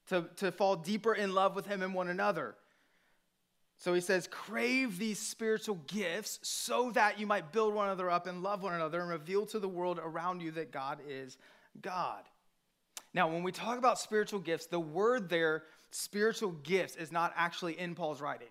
[0.09, 2.55] to, to fall deeper in love with Him and one another.
[3.79, 8.27] So he says, crave these spiritual gifts so that you might build one another up
[8.27, 11.37] and love one another and reveal to the world around you that God is
[11.83, 12.23] God.
[13.13, 17.79] Now, when we talk about spiritual gifts, the word there, spiritual gifts, is not actually
[17.79, 18.49] in Paul's writing.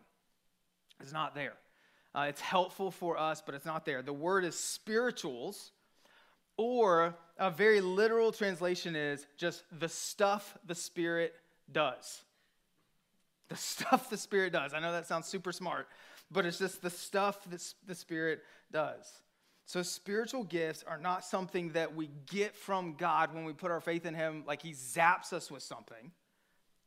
[1.01, 1.53] It's not there.
[2.15, 4.01] Uh, it's helpful for us, but it's not there.
[4.01, 5.71] The word is spirituals,
[6.57, 11.33] or a very literal translation is just the stuff the Spirit
[11.71, 12.21] does.
[13.49, 14.73] The stuff the Spirit does.
[14.73, 15.87] I know that sounds super smart,
[16.31, 19.11] but it's just the stuff that the Spirit does.
[19.65, 23.79] So, spiritual gifts are not something that we get from God when we put our
[23.79, 26.11] faith in Him, like He zaps us with something.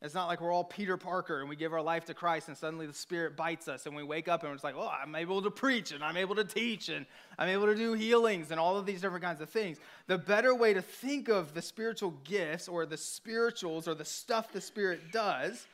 [0.02, 2.56] It's not like we're all Peter Parker and we give our life to Christ and
[2.56, 5.40] suddenly the Spirit bites us and we wake up and it's like, oh, I'm able
[5.40, 7.06] to preach and I'm able to teach and
[7.38, 9.78] I'm able to do healings and all of these different kinds of things.
[10.06, 14.52] The better way to think of the spiritual gifts or the spirituals or the stuff
[14.52, 15.66] the Spirit does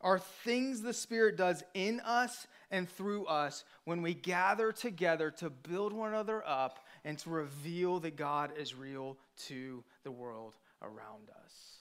[0.00, 5.50] are things the Spirit does in us and through us when we gather together to
[5.50, 11.28] build one another up and to reveal that God is real to the world around
[11.44, 11.76] us.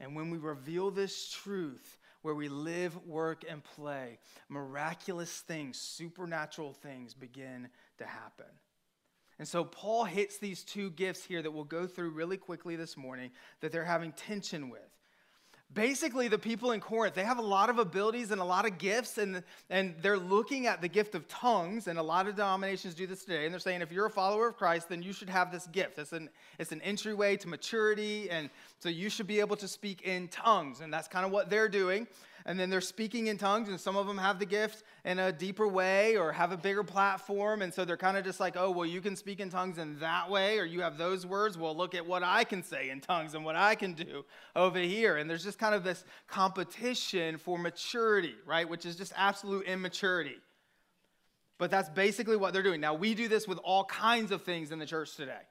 [0.00, 6.72] And when we reveal this truth, where we live, work, and play, miraculous things, supernatural
[6.72, 8.46] things begin to happen.
[9.38, 12.96] And so Paul hits these two gifts here that we'll go through really quickly this
[12.96, 13.30] morning
[13.60, 14.80] that they're having tension with
[15.74, 18.78] basically the people in corinth they have a lot of abilities and a lot of
[18.78, 22.94] gifts and, and they're looking at the gift of tongues and a lot of denominations
[22.94, 25.28] do this today and they're saying if you're a follower of christ then you should
[25.28, 25.98] have this gift.
[25.98, 30.02] It's an, it's an entryway to maturity and so you should be able to speak
[30.02, 32.06] in tongues and that's kind of what they're doing
[32.48, 35.30] and then they're speaking in tongues, and some of them have the gift in a
[35.30, 37.60] deeper way or have a bigger platform.
[37.60, 39.98] And so they're kind of just like, oh, well, you can speak in tongues in
[39.98, 41.58] that way, or you have those words.
[41.58, 44.24] Well, look at what I can say in tongues and what I can do
[44.56, 45.18] over here.
[45.18, 48.66] And there's just kind of this competition for maturity, right?
[48.66, 50.38] Which is just absolute immaturity.
[51.58, 52.80] But that's basically what they're doing.
[52.80, 55.42] Now, we do this with all kinds of things in the church today.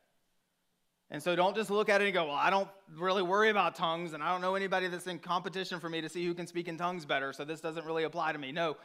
[1.09, 2.67] And so don't just look at it and go, well, I don't
[2.97, 6.09] really worry about tongues, and I don't know anybody that's in competition for me to
[6.09, 8.51] see who can speak in tongues better, so this doesn't really apply to me.
[8.51, 8.75] No,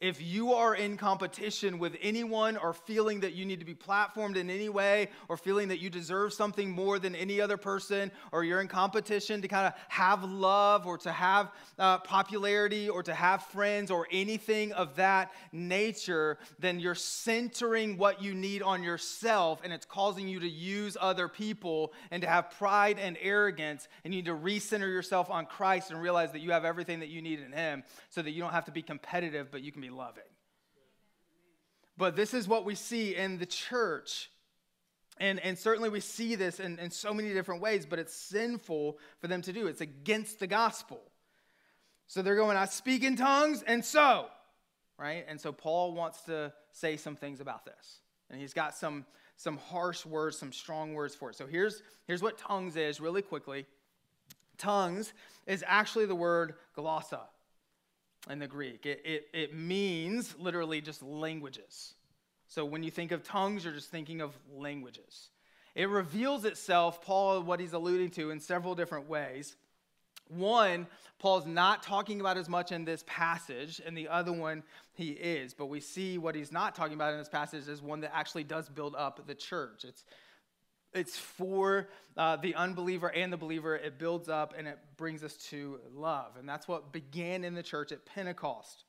[0.00, 4.36] if you are in competition with anyone or feeling that you need to be platformed
[4.36, 8.42] in any way or feeling that you deserve something more than any other person or
[8.42, 13.12] you're in competition to kind of have love or to have uh, popularity or to
[13.12, 19.60] have friends or anything of that nature, then you're centering what you need on yourself
[19.62, 23.86] and it's causing you to use other people and to have pride and arrogance.
[24.04, 27.08] And you need to recenter yourself on Christ and realize that you have everything that
[27.08, 29.82] you need in Him so that you don't have to be competitive, but you can
[29.82, 30.22] be loving.
[31.96, 34.30] But this is what we see in the church.
[35.18, 38.98] And, and certainly we see this in, in so many different ways, but it's sinful
[39.18, 39.66] for them to do.
[39.66, 41.02] It's against the gospel.
[42.06, 44.26] So they're going, I speak in tongues, and so,
[44.98, 45.26] right?
[45.28, 48.00] And so Paul wants to say some things about this.
[48.30, 49.04] And he's got some,
[49.36, 51.36] some harsh words, some strong words for it.
[51.36, 53.66] So here's, here's what tongues is really quickly.
[54.56, 55.12] Tongues
[55.46, 57.20] is actually the word glossa
[58.28, 58.84] in the Greek.
[58.86, 61.94] It, it, it means literally just languages.
[62.48, 65.30] So when you think of tongues, you're just thinking of languages.
[65.74, 69.56] It reveals itself, Paul, what he's alluding to, in several different ways.
[70.28, 70.86] One,
[71.18, 75.54] Paul's not talking about as much in this passage, and the other one he is.
[75.54, 78.44] But we see what he's not talking about in this passage is one that actually
[78.44, 79.84] does build up the church.
[79.84, 80.04] It's
[80.92, 83.76] it's for uh, the unbeliever and the believer.
[83.76, 86.36] It builds up and it brings us to love.
[86.38, 88.84] And that's what began in the church at Pentecost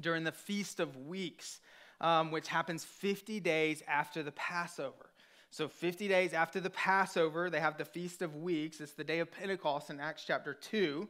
[0.00, 1.60] during the Feast of Weeks,
[2.00, 5.10] um, which happens 50 days after the Passover.
[5.50, 8.80] So, 50 days after the Passover, they have the Feast of Weeks.
[8.80, 11.06] It's the day of Pentecost in Acts chapter 2.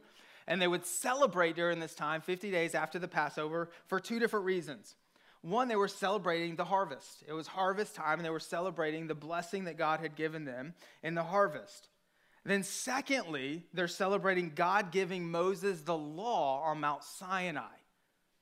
[0.47, 4.45] And they would celebrate during this time, 50 days after the Passover, for two different
[4.45, 4.95] reasons.
[5.43, 7.21] One, they were celebrating the harvest.
[7.27, 10.73] It was harvest time, and they were celebrating the blessing that God had given them
[11.03, 11.89] in the harvest.
[12.45, 17.75] Then, secondly, they're celebrating God giving Moses the law on Mount Sinai.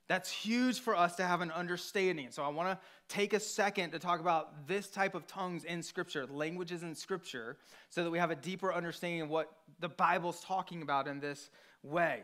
[0.07, 2.27] That's huge for us to have an understanding.
[2.29, 5.81] So, I want to take a second to talk about this type of tongues in
[5.81, 7.57] Scripture, languages in Scripture,
[7.89, 11.49] so that we have a deeper understanding of what the Bible's talking about in this
[11.81, 12.21] way.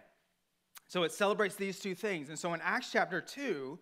[0.88, 2.30] So, it celebrates these two things.
[2.30, 3.80] And so, in Acts chapter 2,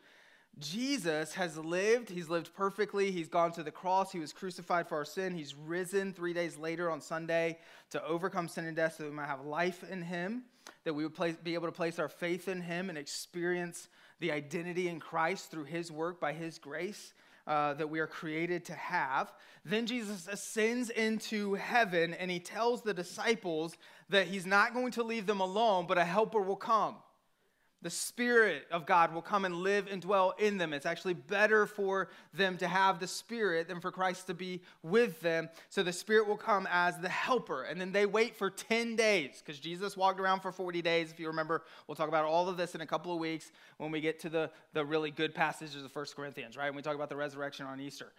[0.60, 3.12] Jesus has lived, he's lived perfectly.
[3.12, 4.12] He's gone to the cross.
[4.12, 5.36] He was crucified for our sin.
[5.36, 9.28] He's risen three days later on Sunday to overcome sin and death so we might
[9.28, 10.44] have life in him,
[10.86, 13.90] that we would place, be able to place our faith in him and experience the
[14.20, 17.14] the identity in Christ through his work by his grace
[17.48, 19.32] uh, that we are created to have.
[19.64, 23.78] Then Jesus ascends into heaven and he tells the disciples
[24.10, 26.96] that he's not going to leave them alone, but a helper will come
[27.82, 30.74] the Spirit of God will come and live and dwell in them.
[30.74, 35.20] It's actually better for them to have the Spirit than for Christ to be with
[35.22, 35.50] them.
[35.70, 37.64] So the Spirit will come as the helper.
[37.64, 41.12] And then they wait for 10 days because Jesus walked around for 40 days.
[41.12, 43.92] If you remember, we'll talk about all of this in a couple of weeks when
[43.92, 46.70] we get to the, the really good passages of 1 Corinthians, right?
[46.70, 48.12] When we talk about the resurrection on Easter.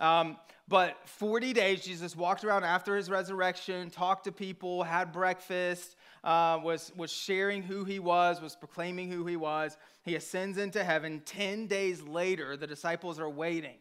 [0.00, 5.96] Um, but 40 days, Jesus walked around after his resurrection, talked to people, had breakfast,
[6.22, 9.76] uh, was, was sharing who he was, was proclaiming who he was.
[10.02, 11.22] He ascends into heaven.
[11.24, 13.76] 10 days later, the disciples are waiting.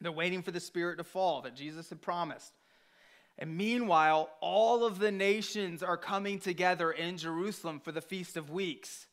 [0.00, 2.52] They're waiting for the Spirit to fall that Jesus had promised.
[3.38, 8.50] And meanwhile, all of the nations are coming together in Jerusalem for the Feast of
[8.50, 9.06] Weeks.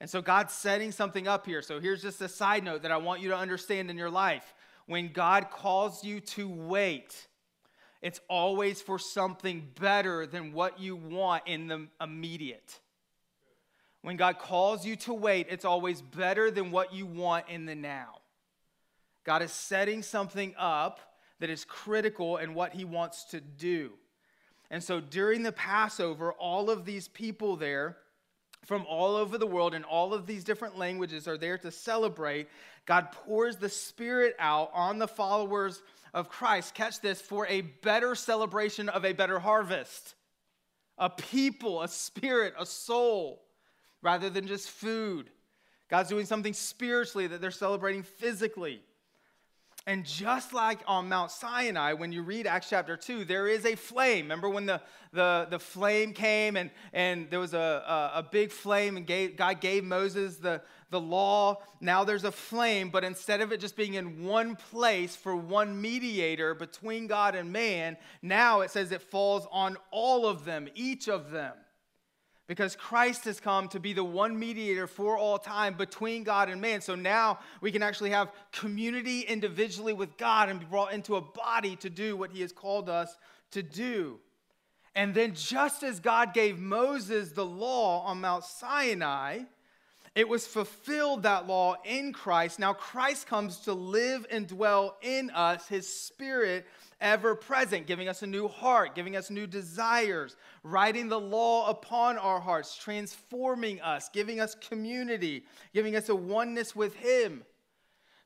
[0.00, 1.60] And so God's setting something up here.
[1.60, 4.54] So here's just a side note that I want you to understand in your life.
[4.86, 7.28] When God calls you to wait,
[8.02, 12.78] it's always for something better than what you want in the immediate.
[14.02, 17.74] When God calls you to wait, it's always better than what you want in the
[17.74, 18.20] now.
[19.24, 21.00] God is setting something up
[21.40, 23.92] that is critical in what he wants to do.
[24.70, 27.98] And so during the Passover, all of these people there
[28.64, 32.48] from all over the world and all of these different languages are there to celebrate.
[32.86, 35.82] God pours the Spirit out on the followers
[36.12, 40.14] of Christ, catch this, for a better celebration of a better harvest.
[40.98, 43.42] A people, a spirit, a soul,
[44.02, 45.30] rather than just food.
[45.88, 48.82] God's doing something spiritually that they're celebrating physically.
[49.86, 53.74] And just like on Mount Sinai, when you read Acts chapter 2, there is a
[53.74, 54.26] flame.
[54.26, 54.80] Remember when the,
[55.12, 57.58] the, the flame came and, and there was a,
[58.14, 60.60] a, a big flame and gave, God gave Moses the,
[60.90, 61.62] the law?
[61.80, 65.80] Now there's a flame, but instead of it just being in one place for one
[65.80, 71.08] mediator between God and man, now it says it falls on all of them, each
[71.08, 71.54] of them
[72.50, 76.60] because Christ has come to be the one mediator for all time between God and
[76.60, 76.80] man.
[76.80, 81.20] So now we can actually have community individually with God and be brought into a
[81.20, 83.16] body to do what he has called us
[83.52, 84.18] to do.
[84.96, 89.42] And then, just as God gave Moses the law on Mount Sinai,
[90.16, 92.58] it was fulfilled that law in Christ.
[92.58, 96.66] Now Christ comes to live and dwell in us, his spirit
[97.00, 102.18] ever present, giving us a new heart, giving us new desires, writing the law upon
[102.18, 107.42] our hearts, transforming us, giving us community, giving us a oneness with him.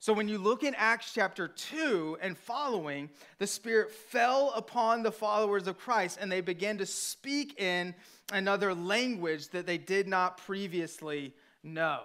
[0.04, 3.08] So when you look in Acts chapter 2 and following,
[3.38, 7.94] the Spirit fell upon the followers of Christ and they began to speak in
[8.30, 12.02] another language that they did not previously know.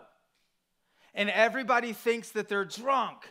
[1.13, 3.30] And everybody thinks that they're drunk,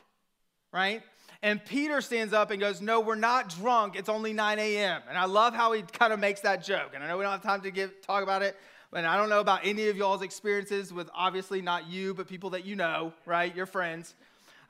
[0.71, 1.03] right?
[1.43, 3.95] And Peter stands up and goes, No, we're not drunk.
[3.97, 5.03] It's only 9 a.m.
[5.09, 6.93] And I love how he kind of makes that joke.
[6.95, 8.57] And I know we don't have time to give, talk about it,
[8.91, 12.51] but I don't know about any of y'all's experiences with obviously not you, but people
[12.51, 13.55] that you know, right?
[13.55, 14.15] Your friends.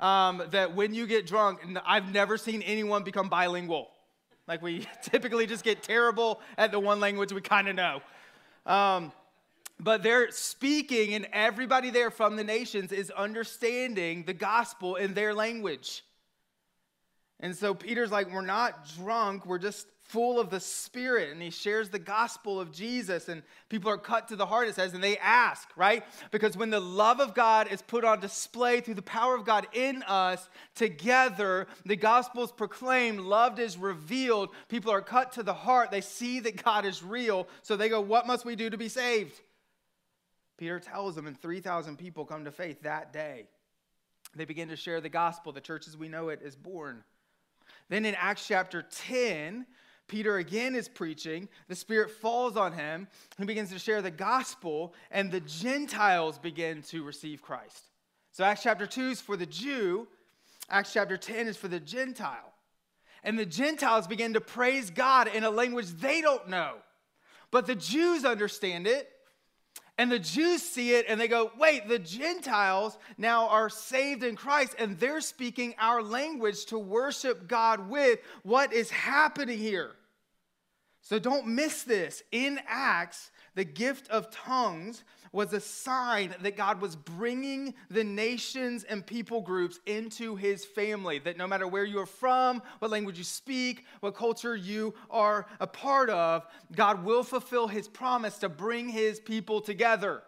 [0.00, 3.90] Um, that when you get drunk, and I've never seen anyone become bilingual.
[4.46, 8.00] Like we typically just get terrible at the one language we kind of know.
[8.66, 9.12] Um,
[9.80, 15.34] but they're speaking, and everybody there from the nations is understanding the gospel in their
[15.34, 16.02] language.
[17.40, 21.30] And so Peter's like, We're not drunk, we're just full of the Spirit.
[21.30, 24.74] And he shares the gospel of Jesus, and people are cut to the heart, it
[24.74, 26.02] says, and they ask, right?
[26.30, 29.66] Because when the love of God is put on display through the power of God
[29.74, 35.54] in us, together, the gospel is proclaimed, love is revealed, people are cut to the
[35.54, 38.78] heart, they see that God is real, so they go, What must we do to
[38.78, 39.38] be saved?
[40.56, 43.46] Peter tells them, and 3,000 people come to faith that day.
[44.34, 45.52] They begin to share the gospel.
[45.52, 47.04] The church as we know it is born.
[47.88, 49.66] Then in Acts chapter 10,
[50.08, 51.48] Peter again is preaching.
[51.68, 53.08] The Spirit falls on him.
[53.38, 57.84] He begins to share the gospel, and the Gentiles begin to receive Christ.
[58.32, 60.08] So Acts chapter 2 is for the Jew,
[60.70, 62.52] Acts chapter 10 is for the Gentile.
[63.24, 66.74] And the Gentiles begin to praise God in a language they don't know.
[67.50, 69.10] But the Jews understand it,
[69.98, 74.36] and the Jews see it and they go, wait, the Gentiles now are saved in
[74.36, 78.20] Christ and they're speaking our language to worship God with.
[78.44, 79.90] What is happening here?
[81.02, 82.22] So don't miss this.
[82.30, 85.02] In Acts, the gift of tongues
[85.32, 91.18] was a sign that God was bringing the nations and people groups into his family.
[91.18, 95.46] That no matter where you are from, what language you speak, what culture you are
[95.60, 100.22] a part of, God will fulfill his promise to bring his people together.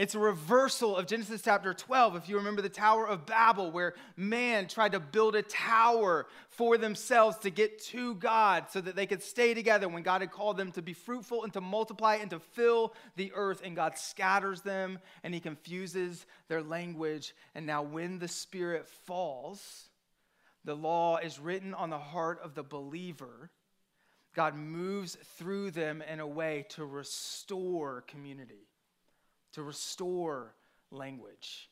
[0.00, 2.16] It's a reversal of Genesis chapter 12.
[2.16, 6.78] If you remember the Tower of Babel, where man tried to build a tower for
[6.78, 10.56] themselves to get to God so that they could stay together when God had called
[10.56, 13.60] them to be fruitful and to multiply and to fill the earth.
[13.62, 17.34] And God scatters them and he confuses their language.
[17.54, 19.90] And now, when the Spirit falls,
[20.64, 23.50] the law is written on the heart of the believer.
[24.34, 28.69] God moves through them in a way to restore community
[29.52, 30.54] to restore
[30.90, 31.70] language.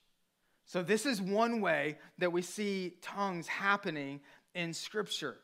[0.66, 4.20] So, this is one way that we see tongues happening
[4.54, 5.36] in Scripture.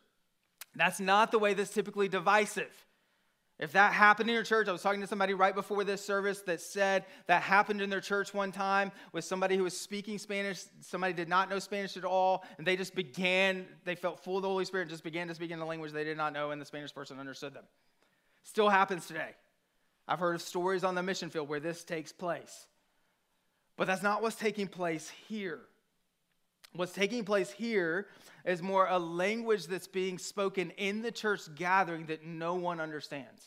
[0.77, 2.85] That's not the way that's typically divisive.
[3.59, 6.41] If that happened in your church, I was talking to somebody right before this service
[6.43, 10.65] that said that happened in their church one time with somebody who was speaking Spanish.
[10.81, 14.43] Somebody did not know Spanish at all, and they just began, they felt full of
[14.43, 16.51] the Holy Spirit, and just began to speak in a language they did not know,
[16.51, 17.65] and the Spanish person understood them.
[18.43, 19.31] Still happens today.
[20.07, 22.67] I've heard of stories on the mission field where this takes place.
[23.77, 25.61] But that's not what's taking place here.
[26.75, 28.07] What's taking place here
[28.45, 33.45] is more a language that's being spoken in the church gathering that no one understands.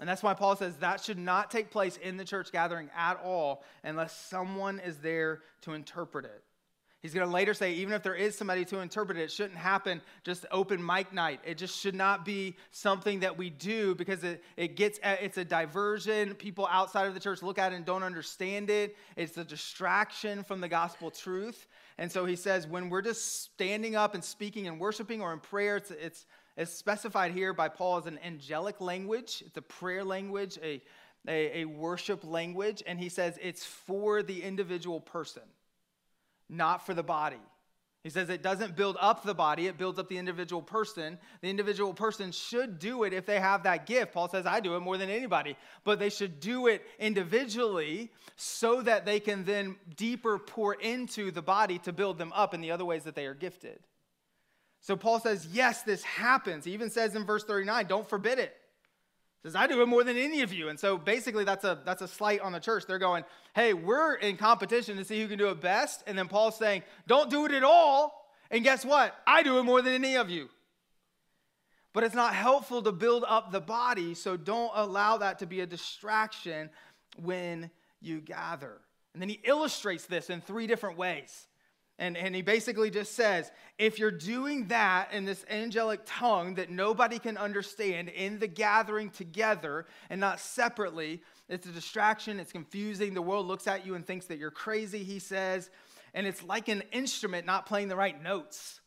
[0.00, 3.20] And that's why Paul says that should not take place in the church gathering at
[3.22, 6.42] all unless someone is there to interpret it.
[7.00, 9.58] He's going to later say, even if there is somebody to interpret it, it shouldn't
[9.58, 11.38] happen just open mic night.
[11.44, 15.38] It just should not be something that we do because it, it gets, uh, it's
[15.38, 16.34] a diversion.
[16.34, 18.96] People outside of the church look at it and don't understand it.
[19.16, 21.68] It's a distraction from the gospel truth.
[21.98, 25.38] And so he says, when we're just standing up and speaking and worshiping or in
[25.38, 26.26] prayer, it's, it's,
[26.56, 29.44] it's specified here by Paul as an angelic language.
[29.46, 30.82] It's a prayer language, a,
[31.28, 32.82] a, a worship language.
[32.88, 35.44] And he says it's for the individual person
[36.48, 37.40] not for the body.
[38.04, 41.18] He says it doesn't build up the body, it builds up the individual person.
[41.42, 44.14] The individual person should do it if they have that gift.
[44.14, 48.82] Paul says, I do it more than anybody, but they should do it individually so
[48.82, 52.70] that they can then deeper pour into the body to build them up in the
[52.70, 53.80] other ways that they are gifted.
[54.80, 56.64] So Paul says, Yes, this happens.
[56.64, 58.56] He even says in verse 39, don't forbid it
[59.42, 60.68] says i do it more than any of you.
[60.68, 62.84] And so basically that's a that's a slight on the church.
[62.86, 63.24] They're going
[63.54, 66.02] hey we're in competition to see who can do it best.
[66.06, 68.32] And then paul's saying don't do it at all.
[68.50, 69.14] And guess what?
[69.26, 70.48] I do it more than any of you.
[71.92, 75.60] But it's not helpful to build up the body so don't allow that to be
[75.60, 76.70] a distraction
[77.20, 77.70] when
[78.00, 78.78] you gather.
[79.12, 81.46] And then he illustrates this in three different ways
[81.98, 86.70] and, and he basically just says if you're doing that in this angelic tongue that
[86.70, 93.14] nobody can understand in the gathering together and not separately, it's a distraction, it's confusing.
[93.14, 95.70] The world looks at you and thinks that you're crazy, he says.
[96.14, 98.80] And it's like an instrument not playing the right notes.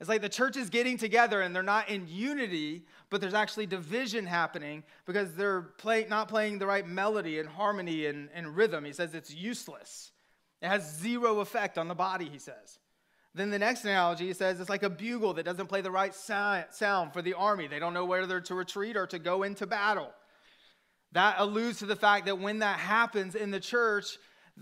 [0.00, 3.66] It's like the church is getting together and they're not in unity, but there's actually
[3.66, 8.84] division happening because they're play, not playing the right melody and harmony and, and rhythm.
[8.84, 10.11] He says it's useless.
[10.62, 12.78] It has zero effect on the body, he says.
[13.34, 16.14] Then the next analogy, he says, it's like a bugle that doesn't play the right
[16.14, 17.66] sound for the army.
[17.66, 20.12] They don't know whether to retreat or to go into battle.
[21.12, 24.18] That alludes to the fact that when that happens in the church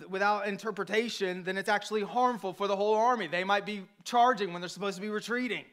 [0.09, 3.27] without interpretation, then it's actually harmful for the whole army.
[3.27, 5.65] They might be charging when they're supposed to be retreating.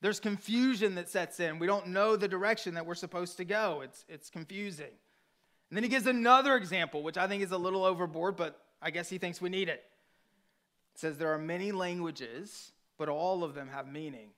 [0.00, 1.58] There's confusion that sets in.
[1.58, 3.82] We don't know the direction that we're supposed to go.
[3.84, 4.92] It's, it's confusing.
[5.70, 8.90] And then he gives another example, which I think is a little overboard, but I
[8.90, 9.82] guess he thinks we need it.
[10.94, 14.28] It says there are many languages, but all of them have meaning.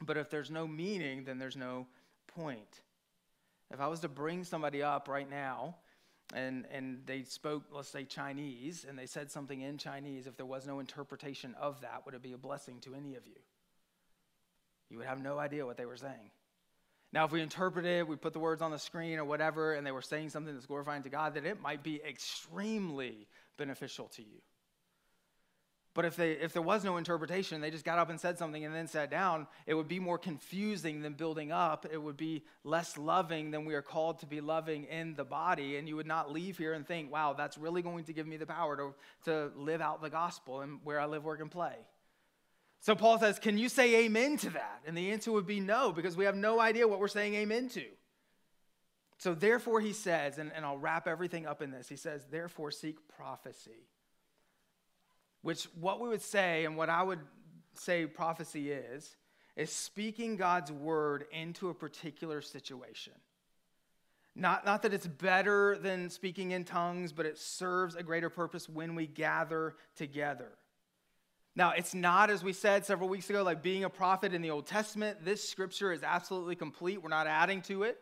[0.00, 1.88] But if there's no meaning, then there's no
[2.28, 2.82] point.
[3.72, 5.74] If I was to bring somebody up right now
[6.32, 10.46] and, and they spoke, let's say, Chinese, and they said something in Chinese, if there
[10.46, 13.40] was no interpretation of that, would it be a blessing to any of you?
[14.88, 16.30] You would have no idea what they were saying.
[17.12, 19.86] Now, if we interpret it, we put the words on the screen or whatever, and
[19.86, 23.26] they were saying something that's glorifying to God, then it might be extremely
[23.58, 24.40] beneficial to you.
[25.98, 28.64] But if, they, if there was no interpretation, they just got up and said something
[28.64, 31.86] and then sat down, it would be more confusing than building up.
[31.90, 35.76] It would be less loving than we are called to be loving in the body.
[35.76, 38.36] And you would not leave here and think, wow, that's really going to give me
[38.36, 38.94] the power to,
[39.24, 41.74] to live out the gospel and where I live, work, and play.
[42.80, 44.82] So Paul says, Can you say amen to that?
[44.86, 47.70] And the answer would be no, because we have no idea what we're saying amen
[47.70, 47.84] to.
[49.18, 52.70] So therefore, he says, and, and I'll wrap everything up in this, he says, therefore
[52.70, 53.88] seek prophecy.
[55.42, 57.20] Which what we would say, and what I would
[57.74, 59.16] say prophecy is,
[59.56, 63.12] is speaking God's word into a particular situation.
[64.36, 68.68] Not, not that it's better than speaking in tongues, but it serves a greater purpose
[68.68, 70.50] when we gather together.
[71.56, 74.50] Now, it's not, as we said several weeks ago, like being a prophet in the
[74.50, 75.24] Old Testament.
[75.24, 77.02] This scripture is absolutely complete.
[77.02, 77.98] We're not adding to it.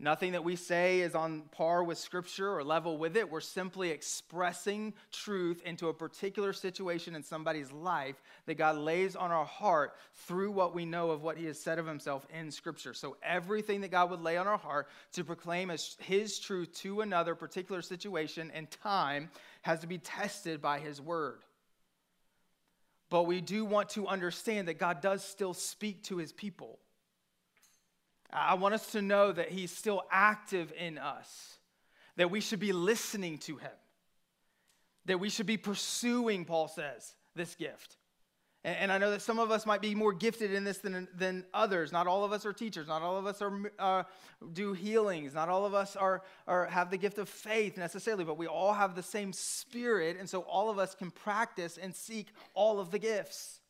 [0.00, 3.30] Nothing that we say is on par with Scripture or level with it.
[3.30, 9.30] We're simply expressing truth into a particular situation in somebody's life that God lays on
[9.30, 9.94] our heart
[10.26, 12.92] through what we know of what He has said of Himself in Scripture.
[12.92, 17.00] So, everything that God would lay on our heart to proclaim as His truth to
[17.02, 19.30] another particular situation and time
[19.62, 21.42] has to be tested by His Word.
[23.10, 26.80] But we do want to understand that God does still speak to His people.
[28.34, 31.58] I want us to know that He's still active in us,
[32.16, 33.70] that we should be listening to Him,
[35.06, 37.96] that we should be pursuing, Paul says, this gift.
[38.66, 41.44] And, I know that some of us might be more gifted in this than, than
[41.52, 41.92] others.
[41.92, 42.88] Not all of us are teachers.
[42.88, 44.04] Not all of us are, uh,
[44.54, 45.34] do healings.
[45.34, 48.72] Not all of us are, are, have the gift of faith necessarily, but we all
[48.72, 50.16] have the same spirit.
[50.18, 53.60] And so all of us can practice and seek all of the gifts.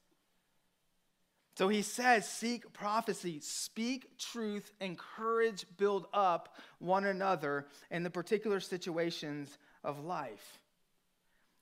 [1.57, 8.59] So he says, seek prophecy, speak truth, encourage, build up one another in the particular
[8.59, 10.59] situations of life.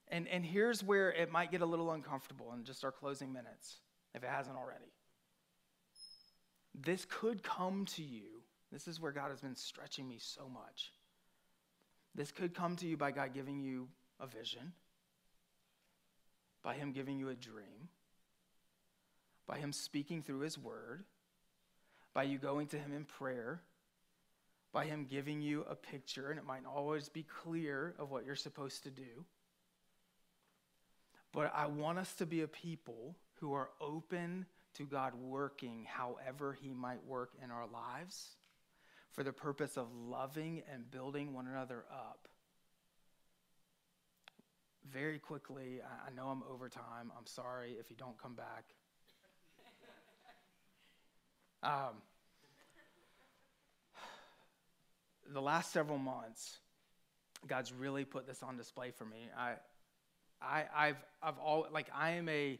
[0.09, 3.81] And, and here's where it might get a little uncomfortable in just our closing minutes,
[4.15, 4.93] if it hasn't already.
[6.75, 8.43] This could come to you.
[8.71, 10.93] This is where God has been stretching me so much.
[12.15, 13.89] This could come to you by God giving you
[14.19, 14.73] a vision,
[16.63, 17.89] by Him giving you a dream
[19.47, 21.05] by Him speaking through His Word,
[22.15, 23.63] by you going to Him in prayer,
[24.73, 28.37] by Him giving you a picture, and it might always be clear of what you're
[28.37, 29.25] supposed to do.
[31.33, 36.57] But I want us to be a people who are open to God working however
[36.61, 38.37] He might work in our lives
[39.13, 42.29] for the purpose of loving and building one another up.
[44.91, 47.13] Very quickly, I know I'm over time.
[47.17, 48.65] I'm sorry if you don't come back.
[51.63, 52.03] Um,
[55.33, 56.59] the last several months,
[57.47, 59.29] God's really put this on display for me.
[59.37, 59.55] I,
[60.41, 62.59] I, I've, I've all like I am a,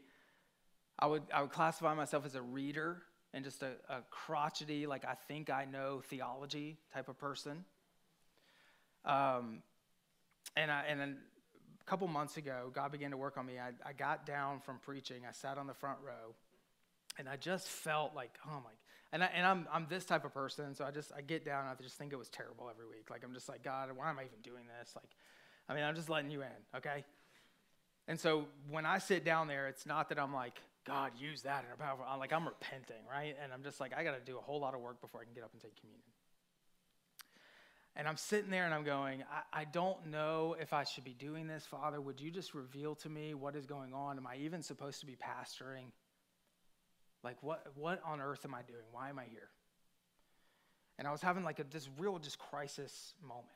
[0.97, 3.01] I would, I would classify myself as a reader
[3.33, 7.65] and just a, a crotchety, like I think I know theology type of person.
[9.05, 9.63] Um,
[10.55, 11.17] and I, and then
[11.81, 13.59] a couple months ago, God began to work on me.
[13.59, 15.23] I, I got down from preaching.
[15.27, 16.35] I sat on the front row,
[17.17, 18.71] and I just felt like, oh my,
[19.13, 21.61] and, I, and I'm, I'm this type of person, so I just, I get down
[21.61, 23.11] and I just think it was terrible every week.
[23.11, 24.95] Like, I'm just like, God, why am I even doing this?
[24.95, 25.09] Like,
[25.69, 27.05] I mean, I'm just letting you in, okay?
[28.07, 31.63] And so when I sit down there, it's not that I'm like, God, use that
[31.63, 33.35] in a powerful, I'm like, I'm repenting, right?
[33.41, 35.25] And I'm just like, I got to do a whole lot of work before I
[35.25, 36.03] can get up and take communion.
[37.95, 41.13] And I'm sitting there and I'm going, I, I, don't know if I should be
[41.13, 42.01] doing this, Father.
[42.01, 44.17] Would you just reveal to me what is going on?
[44.17, 45.91] Am I even supposed to be pastoring?
[47.23, 48.83] Like, what, what on earth am I doing?
[48.91, 49.49] Why am I here?
[50.99, 53.47] And I was having like a, this real just crisis moment.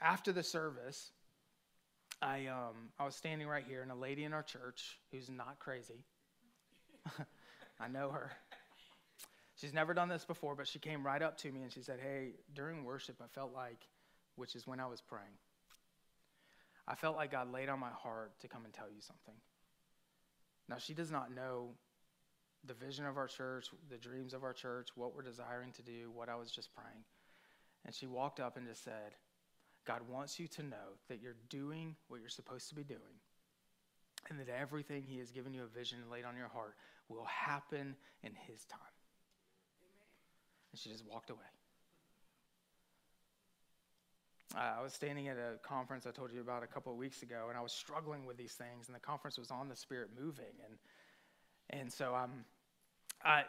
[0.00, 1.10] After the service,
[2.20, 5.58] I, um, I was standing right here, and a lady in our church who's not
[5.58, 6.04] crazy,
[7.80, 8.32] I know her.
[9.56, 11.98] She's never done this before, but she came right up to me and she said,
[12.00, 13.86] Hey, during worship, I felt like,
[14.34, 15.38] which is when I was praying,
[16.86, 19.34] I felt like God laid on my heart to come and tell you something.
[20.68, 21.70] Now, she does not know
[22.66, 26.10] the vision of our church, the dreams of our church, what we're desiring to do,
[26.14, 27.04] what I was just praying.
[27.84, 29.14] And she walked up and just said,
[29.86, 33.20] God wants you to know that you're doing what you're supposed to be doing,
[34.28, 36.74] and that everything He has given you a vision laid on your heart
[37.08, 37.94] will happen
[38.24, 38.80] in His time.
[39.80, 40.08] Amen.
[40.72, 41.38] And she just walked away.
[44.56, 47.22] Uh, I was standing at a conference I told you about a couple of weeks
[47.22, 50.10] ago, and I was struggling with these things, and the conference was on the Spirit
[50.18, 50.54] moving.
[50.64, 50.78] And
[51.70, 52.44] and so I'm, um,
[53.26, 53.44] I,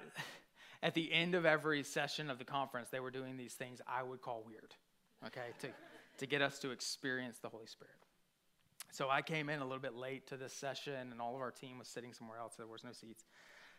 [0.82, 4.04] at the end of every session of the conference, they were doing these things I
[4.04, 4.74] would call weird,
[5.26, 5.68] okay, to,
[6.18, 7.94] to get us to experience the Holy Spirit.
[8.92, 11.52] So I came in a little bit late to this session, and all of our
[11.52, 12.56] team was sitting somewhere else.
[12.56, 13.24] There was no seats.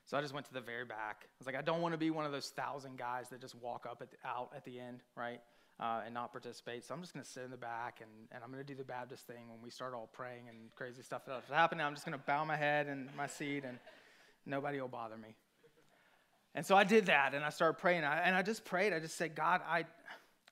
[0.05, 1.25] So I just went to the very back.
[1.25, 3.55] I was like, I don't want to be one of those thousand guys that just
[3.57, 5.41] walk up at the, out at the end, right,
[5.81, 6.85] uh, and not participate.
[6.85, 8.77] So I'm just going to sit in the back, and, and I'm going to do
[8.77, 11.85] the Baptist thing when we start all praying and crazy stuff that's happening.
[11.85, 13.79] I'm just going to bow my head in my seat and
[14.47, 15.35] nobody will bother me.
[16.59, 18.03] And so I did that and I started praying.
[18.03, 18.93] And I just prayed.
[18.93, 19.85] I just said, God, I,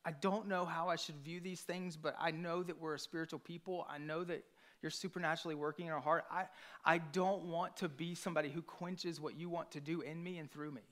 [0.04, 2.98] I don't know how I should view these things, but I know that we're a
[2.98, 3.84] spiritual people.
[3.90, 4.44] I know that
[4.82, 6.24] you're supernaturally working in our heart.
[6.30, 6.44] I,
[6.84, 10.38] I don't want to be somebody who quenches what you want to do in me
[10.38, 10.82] and through me.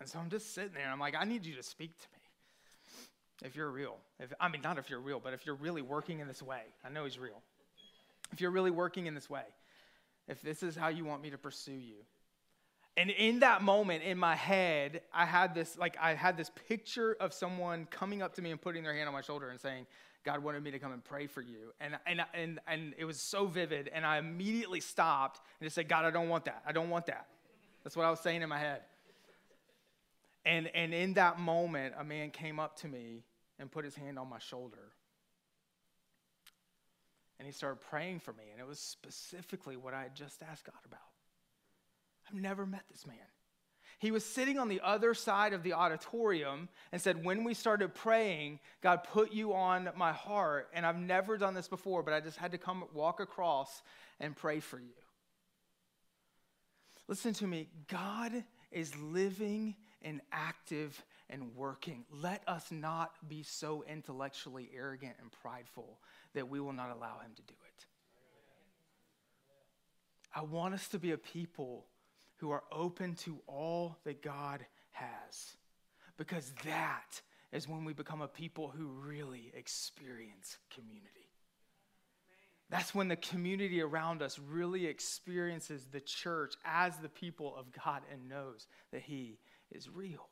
[0.00, 3.46] And so I'm just sitting there I'm like, I need you to speak to me.
[3.46, 3.98] If you're real.
[4.18, 6.62] If, I mean, not if you're real, but if you're really working in this way.
[6.82, 7.42] I know he's real
[8.32, 9.44] if you're really working in this way,
[10.28, 11.96] if this is how you want me to pursue you.
[12.96, 17.16] And in that moment, in my head, I had this like I had this picture
[17.18, 19.86] of someone coming up to me and putting their hand on my shoulder and saying,
[20.24, 21.72] God wanted me to come and pray for you.
[21.80, 23.90] And, and, and, and it was so vivid.
[23.92, 26.62] And I immediately stopped and just said, God, I don't want that.
[26.66, 27.26] I don't want that.
[27.82, 28.80] That's what I was saying in my head.
[30.46, 33.22] And, and in that moment, a man came up to me
[33.58, 34.92] and put his hand on my shoulder.
[37.38, 38.44] And he started praying for me.
[38.52, 41.00] And it was specifically what I had just asked God about.
[42.28, 43.16] I've never met this man.
[43.98, 47.94] He was sitting on the other side of the auditorium and said, When we started
[47.94, 50.68] praying, God put you on my heart.
[50.74, 53.82] And I've never done this before, but I just had to come walk across
[54.20, 54.94] and pray for you.
[57.08, 57.68] Listen to me.
[57.88, 62.04] God is living and active and working.
[62.12, 65.98] Let us not be so intellectually arrogant and prideful
[66.34, 67.86] that we will not allow him to do it.
[70.34, 71.86] I want us to be a people
[72.38, 75.56] who are open to all that God has.
[76.16, 77.20] Because that
[77.52, 81.08] is when we become a people who really experience community.
[82.70, 88.02] That's when the community around us really experiences the church as the people of God
[88.10, 89.38] and knows that He
[89.70, 90.28] is real.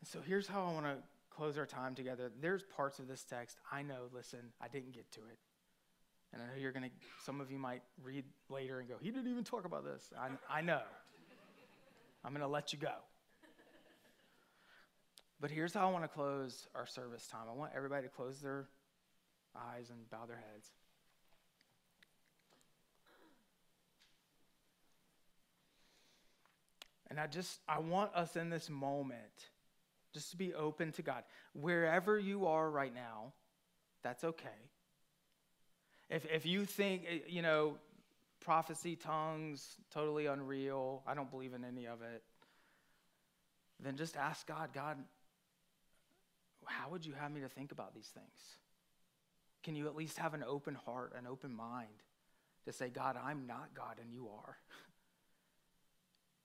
[0.00, 0.96] And so here's how I want to
[1.30, 2.30] close our time together.
[2.40, 5.38] There's parts of this text I know, listen, I didn't get to it.
[6.32, 6.90] And I know you're going to,
[7.24, 10.10] some of you might read later and go, he didn't even talk about this.
[10.18, 10.80] I, I know.
[12.24, 12.92] I'm going to let you go.
[15.40, 18.40] But here's how I want to close our service time I want everybody to close
[18.40, 18.66] their
[19.56, 20.70] eyes and bow their heads.
[27.08, 29.48] And I just, I want us in this moment
[30.12, 31.22] just to be open to God.
[31.54, 33.32] Wherever you are right now,
[34.02, 34.48] that's okay.
[36.08, 37.76] If, if you think, eh, you know,
[38.40, 42.22] prophecy, tongues, totally unreal, I don't believe in any of it,
[43.78, 44.96] then just ask God, God,
[46.64, 48.58] how would you have me to think about these things?
[49.62, 51.88] Can you at least have an open heart, an open mind
[52.64, 54.56] to say, God, I'm not God and you are?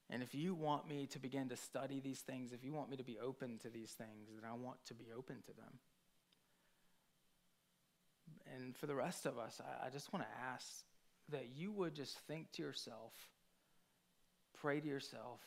[0.09, 2.97] And if you want me to begin to study these things, if you want me
[2.97, 5.79] to be open to these things, then I want to be open to them.
[8.53, 10.67] And for the rest of us, I, I just want to ask
[11.29, 13.13] that you would just think to yourself,
[14.61, 15.39] pray to yourself,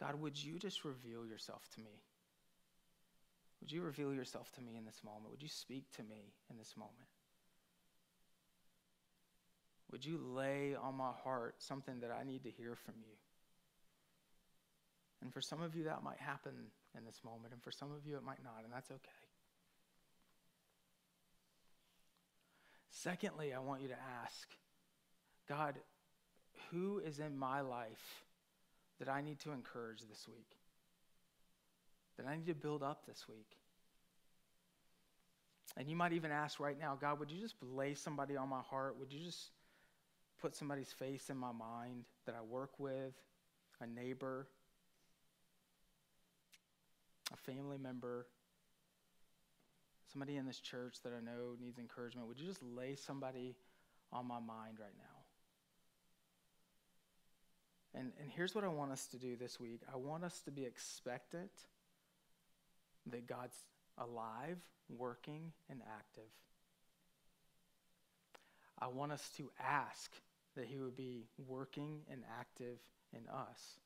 [0.00, 2.02] God, would you just reveal yourself to me?
[3.60, 5.30] Would you reveal yourself to me in this moment?
[5.30, 6.96] Would you speak to me in this moment?
[9.92, 13.14] Would you lay on my heart something that I need to hear from you?
[15.22, 16.52] And for some of you, that might happen
[16.96, 19.22] in this moment, and for some of you, it might not, and that's okay.
[22.90, 24.48] Secondly, I want you to ask
[25.48, 25.74] God,
[26.70, 28.24] who is in my life
[28.98, 30.56] that I need to encourage this week?
[32.16, 33.56] That I need to build up this week?
[35.76, 38.60] And you might even ask right now, God, would you just lay somebody on my
[38.60, 38.96] heart?
[38.98, 39.50] Would you just
[40.40, 43.14] put somebody's face in my mind that I work with,
[43.80, 44.46] a neighbor,
[47.32, 48.26] a family member,
[50.12, 53.56] somebody in this church that I know needs encouragement, would you just lay somebody
[54.12, 55.22] on my mind right now?
[57.94, 60.50] And, and here's what I want us to do this week I want us to
[60.50, 61.50] be expectant
[63.10, 63.56] that God's
[63.98, 64.58] alive,
[64.88, 66.30] working, and active.
[68.78, 70.12] I want us to ask
[70.56, 72.78] that He would be working and active
[73.12, 73.78] in us.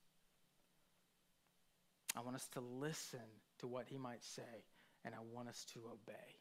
[2.17, 3.21] I want us to listen
[3.59, 4.65] to what He might say
[5.05, 6.37] and I want us to obey.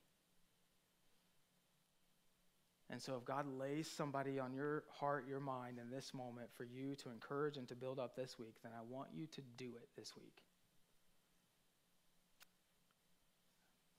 [2.89, 6.63] And so, if God lays somebody on your heart, your mind in this moment for
[6.63, 9.65] you to encourage and to build up this week, then I want you to do
[9.65, 10.43] it this week.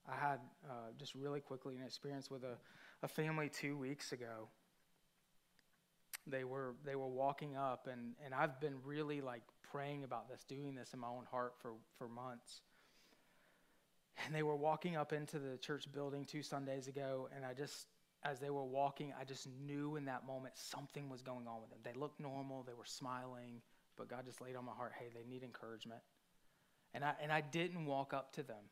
[0.08, 2.56] I had uh, just really quickly an experience with a,
[3.02, 4.48] a family two weeks ago.
[6.28, 9.42] They were they were walking up, and, and I've been really like
[9.76, 12.62] praying about this, doing this in my own heart for, for months.
[14.24, 17.86] And they were walking up into the church building two Sundays ago, and I just,
[18.22, 21.68] as they were walking, I just knew in that moment something was going on with
[21.68, 21.80] them.
[21.84, 23.60] They looked normal, they were smiling,
[23.98, 26.00] but God just laid on my heart, hey, they need encouragement.
[26.94, 28.64] And I, and I didn't walk up to them.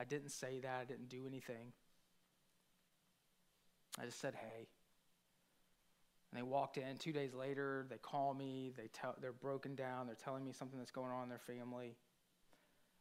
[0.00, 1.72] I didn't say that, I didn't do anything.
[4.00, 4.66] I just said, hey.
[6.30, 6.96] And they walked in.
[6.98, 8.72] Two days later, they call me.
[8.76, 10.06] They tell, they're broken down.
[10.06, 11.96] They're telling me something that's going on in their family.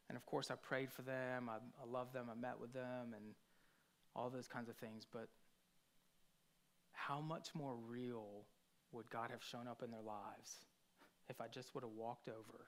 [0.10, 1.50] And of course, I prayed for them.
[1.50, 2.28] I, I loved them.
[2.32, 3.36] I met with them and
[4.16, 5.06] all those kinds of things.
[5.12, 5.30] But
[6.94, 8.46] how much more real
[8.92, 10.66] would God have shown up in their lives
[11.30, 12.66] if I just would have walked over,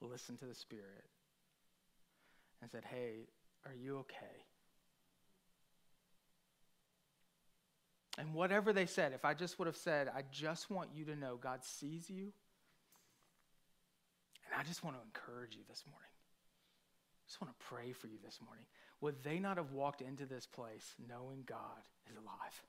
[0.00, 1.04] listened to the Spirit,
[2.62, 3.28] and said, Hey,
[3.66, 4.46] are you okay?
[8.18, 11.14] And whatever they said, if I just would have said, I just want you to
[11.14, 12.32] know God sees you,
[14.44, 16.10] and I just want to encourage you this morning.
[16.10, 18.64] I just want to pray for you this morning.
[19.00, 22.62] Would they not have walked into this place knowing God is alive?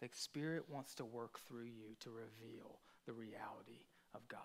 [0.00, 3.82] The Spirit wants to work through you to reveal the reality
[4.14, 4.40] of God.